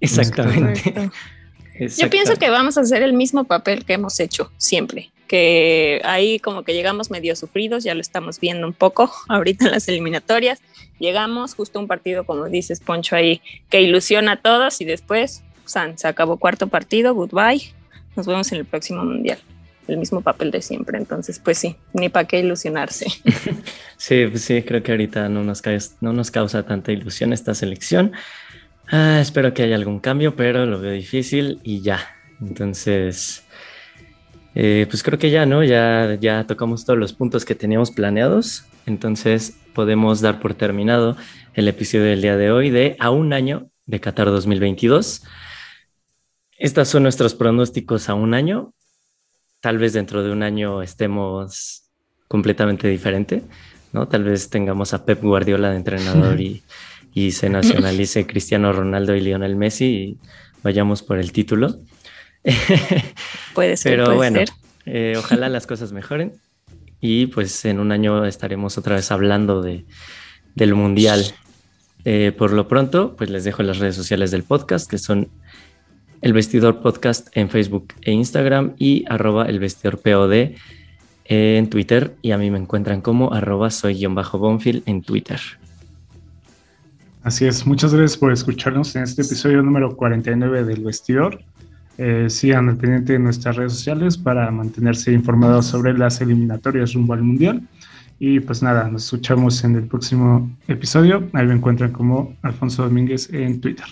Exactamente. 0.00 1.10
Yo 1.98 2.08
pienso 2.08 2.36
que 2.36 2.48
vamos 2.48 2.78
a 2.78 2.82
hacer 2.82 3.02
el 3.02 3.12
mismo 3.12 3.44
papel 3.44 3.84
que 3.84 3.94
hemos 3.94 4.18
hecho 4.20 4.50
siempre, 4.56 5.10
que 5.26 6.00
ahí 6.04 6.38
como 6.38 6.62
que 6.62 6.72
llegamos 6.72 7.10
medio 7.10 7.34
sufridos, 7.34 7.82
ya 7.84 7.94
lo 7.94 8.00
estamos 8.00 8.40
viendo 8.40 8.66
un 8.66 8.72
poco 8.72 9.10
ahorita 9.28 9.66
en 9.66 9.72
las 9.72 9.88
eliminatorias, 9.88 10.60
llegamos 11.00 11.54
justo 11.54 11.78
a 11.78 11.82
un 11.82 11.88
partido, 11.88 12.24
como 12.24 12.46
dices 12.46 12.80
Poncho 12.80 13.16
ahí, 13.16 13.42
que 13.68 13.82
ilusiona 13.82 14.32
a 14.32 14.36
todos 14.36 14.80
y 14.80 14.84
después, 14.84 15.42
San, 15.64 15.98
se 15.98 16.06
acabó 16.06 16.36
cuarto 16.36 16.68
partido, 16.68 17.14
goodbye, 17.14 17.74
nos 18.14 18.26
vemos 18.26 18.50
en 18.52 18.58
el 18.58 18.64
próximo 18.64 19.04
mundial. 19.04 19.38
El 19.88 19.98
mismo 19.98 20.20
papel 20.20 20.50
de 20.50 20.62
siempre, 20.62 20.98
entonces 20.98 21.38
pues 21.38 21.58
sí, 21.58 21.76
ni 21.92 22.08
para 22.08 22.26
qué 22.26 22.40
ilusionarse. 22.40 23.06
Sí, 23.98 24.26
pues 24.26 24.42
sí, 24.42 24.62
creo 24.62 24.82
que 24.82 24.92
ahorita 24.92 25.30
no 25.30 25.42
nos, 25.42 25.62
no 26.02 26.12
nos 26.12 26.30
causa 26.30 26.64
tanta 26.64 26.92
ilusión 26.92 27.32
esta 27.32 27.54
selección. 27.54 28.12
Ah, 28.88 29.20
espero 29.22 29.54
que 29.54 29.62
haya 29.62 29.74
algún 29.74 30.00
cambio, 30.00 30.36
pero 30.36 30.66
lo 30.66 30.78
veo 30.78 30.92
difícil 30.92 31.60
y 31.62 31.80
ya. 31.80 32.00
Entonces, 32.40 33.44
eh, 34.54 34.86
pues 34.88 35.02
creo 35.02 35.18
que 35.18 35.30
ya, 35.30 35.46
¿no? 35.46 35.64
Ya, 35.64 36.16
ya 36.20 36.44
tocamos 36.46 36.84
todos 36.84 36.98
los 36.98 37.12
puntos 37.12 37.44
que 37.44 37.54
teníamos 37.54 37.90
planeados. 37.90 38.64
Entonces, 38.84 39.58
podemos 39.74 40.20
dar 40.20 40.40
por 40.40 40.54
terminado 40.54 41.16
el 41.54 41.68
episodio 41.68 42.04
del 42.04 42.22
día 42.22 42.36
de 42.36 42.50
hoy 42.50 42.70
de 42.70 42.96
A 42.98 43.10
un 43.10 43.32
año 43.32 43.70
de 43.86 44.00
Qatar 44.00 44.26
2022. 44.26 45.24
Estos 46.58 46.88
son 46.88 47.02
nuestros 47.02 47.34
pronósticos 47.34 48.08
a 48.08 48.14
un 48.14 48.34
año. 48.34 48.72
Tal 49.66 49.78
vez 49.78 49.92
dentro 49.94 50.22
de 50.22 50.30
un 50.30 50.44
año 50.44 50.80
estemos 50.80 51.90
completamente 52.28 52.86
diferente, 52.86 53.42
¿no? 53.92 54.06
Tal 54.06 54.22
vez 54.22 54.48
tengamos 54.48 54.94
a 54.94 55.04
Pep 55.04 55.20
Guardiola 55.20 55.70
de 55.70 55.76
entrenador 55.76 56.40
y 56.40 56.62
y 57.16 57.32
se 57.32 57.48
nacionalice 57.48 58.26
Cristiano 58.28 58.72
Ronaldo 58.72 59.16
y 59.16 59.20
Lionel 59.20 59.56
Messi 59.56 59.84
y 59.86 60.18
vayamos 60.62 61.02
por 61.02 61.18
el 61.18 61.32
título. 61.32 61.80
Puede 63.54 63.78
ser. 63.78 63.98
Pero 63.98 64.14
bueno, 64.14 64.40
eh, 64.84 65.14
ojalá 65.16 65.48
las 65.48 65.66
cosas 65.66 65.92
mejoren 65.92 66.34
y 67.00 67.26
pues 67.26 67.64
en 67.64 67.80
un 67.80 67.90
año 67.90 68.26
estaremos 68.26 68.76
otra 68.76 68.96
vez 68.96 69.10
hablando 69.10 69.62
de, 69.62 69.86
del 70.54 70.74
Mundial. 70.74 71.24
Eh, 72.04 72.32
por 72.36 72.52
lo 72.52 72.68
pronto, 72.68 73.16
pues 73.16 73.30
les 73.30 73.44
dejo 73.44 73.62
las 73.62 73.78
redes 73.78 73.96
sociales 73.96 74.30
del 74.30 74.44
podcast, 74.44 74.88
que 74.88 74.98
son 74.98 75.28
El 76.26 76.32
Vestidor 76.32 76.80
Podcast 76.80 77.28
en 77.34 77.48
Facebook 77.48 77.94
e 78.02 78.10
Instagram 78.10 78.72
y 78.78 79.04
arroba 79.08 79.44
el 79.44 79.60
vestidor 79.60 80.00
POD 80.00 80.56
en 81.26 81.70
Twitter 81.70 82.16
y 82.20 82.32
a 82.32 82.36
mí 82.36 82.50
me 82.50 82.58
encuentran 82.58 83.00
como 83.00 83.32
arroba 83.32 83.70
soy-bonfil 83.70 84.82
en 84.86 85.02
Twitter. 85.02 85.38
Así 87.22 87.46
es, 87.46 87.64
muchas 87.64 87.94
gracias 87.94 88.18
por 88.18 88.32
escucharnos 88.32 88.96
en 88.96 89.04
este 89.04 89.22
episodio 89.22 89.62
número 89.62 89.94
49 89.94 90.64
del 90.64 90.82
Vestidor. 90.82 91.44
Eh, 91.96 92.26
sigan 92.28 92.70
al 92.70 92.76
pendiente 92.76 93.12
de 93.12 93.20
nuestras 93.20 93.54
redes 93.54 93.74
sociales 93.74 94.18
para 94.18 94.50
mantenerse 94.50 95.12
informados 95.12 95.66
sobre 95.66 95.96
las 95.96 96.20
eliminatorias 96.20 96.94
rumbo 96.94 97.12
al 97.14 97.22
Mundial. 97.22 97.62
Y 98.18 98.40
pues 98.40 98.64
nada, 98.64 98.88
nos 98.88 99.04
escuchamos 99.04 99.62
en 99.62 99.76
el 99.76 99.84
próximo 99.84 100.50
episodio. 100.66 101.22
Ahí 101.34 101.46
me 101.46 101.54
encuentran 101.54 101.92
como 101.92 102.34
Alfonso 102.42 102.82
Domínguez 102.82 103.32
en 103.32 103.60
Twitter. 103.60 103.86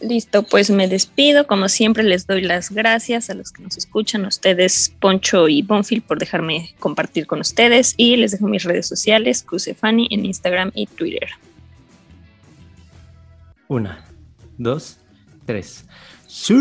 Listo, 0.00 0.44
pues 0.44 0.70
me 0.70 0.86
despido. 0.86 1.46
Como 1.46 1.68
siempre, 1.68 2.04
les 2.04 2.26
doy 2.26 2.42
las 2.42 2.70
gracias 2.70 3.30
a 3.30 3.34
los 3.34 3.50
que 3.50 3.62
nos 3.62 3.76
escuchan, 3.76 4.24
a 4.24 4.28
ustedes, 4.28 4.94
Poncho 5.00 5.48
y 5.48 5.62
Bonfil, 5.62 6.02
por 6.02 6.18
dejarme 6.18 6.74
compartir 6.78 7.26
con 7.26 7.40
ustedes. 7.40 7.94
Y 7.96 8.16
les 8.16 8.32
dejo 8.32 8.46
mis 8.46 8.62
redes 8.62 8.86
sociales, 8.86 9.42
Crucefani 9.42 10.08
en 10.10 10.24
Instagram 10.24 10.70
y 10.74 10.86
Twitter. 10.86 11.28
Una, 13.66 14.04
dos, 14.56 14.98
tres. 15.44 15.84
¡Sí! 16.26 16.54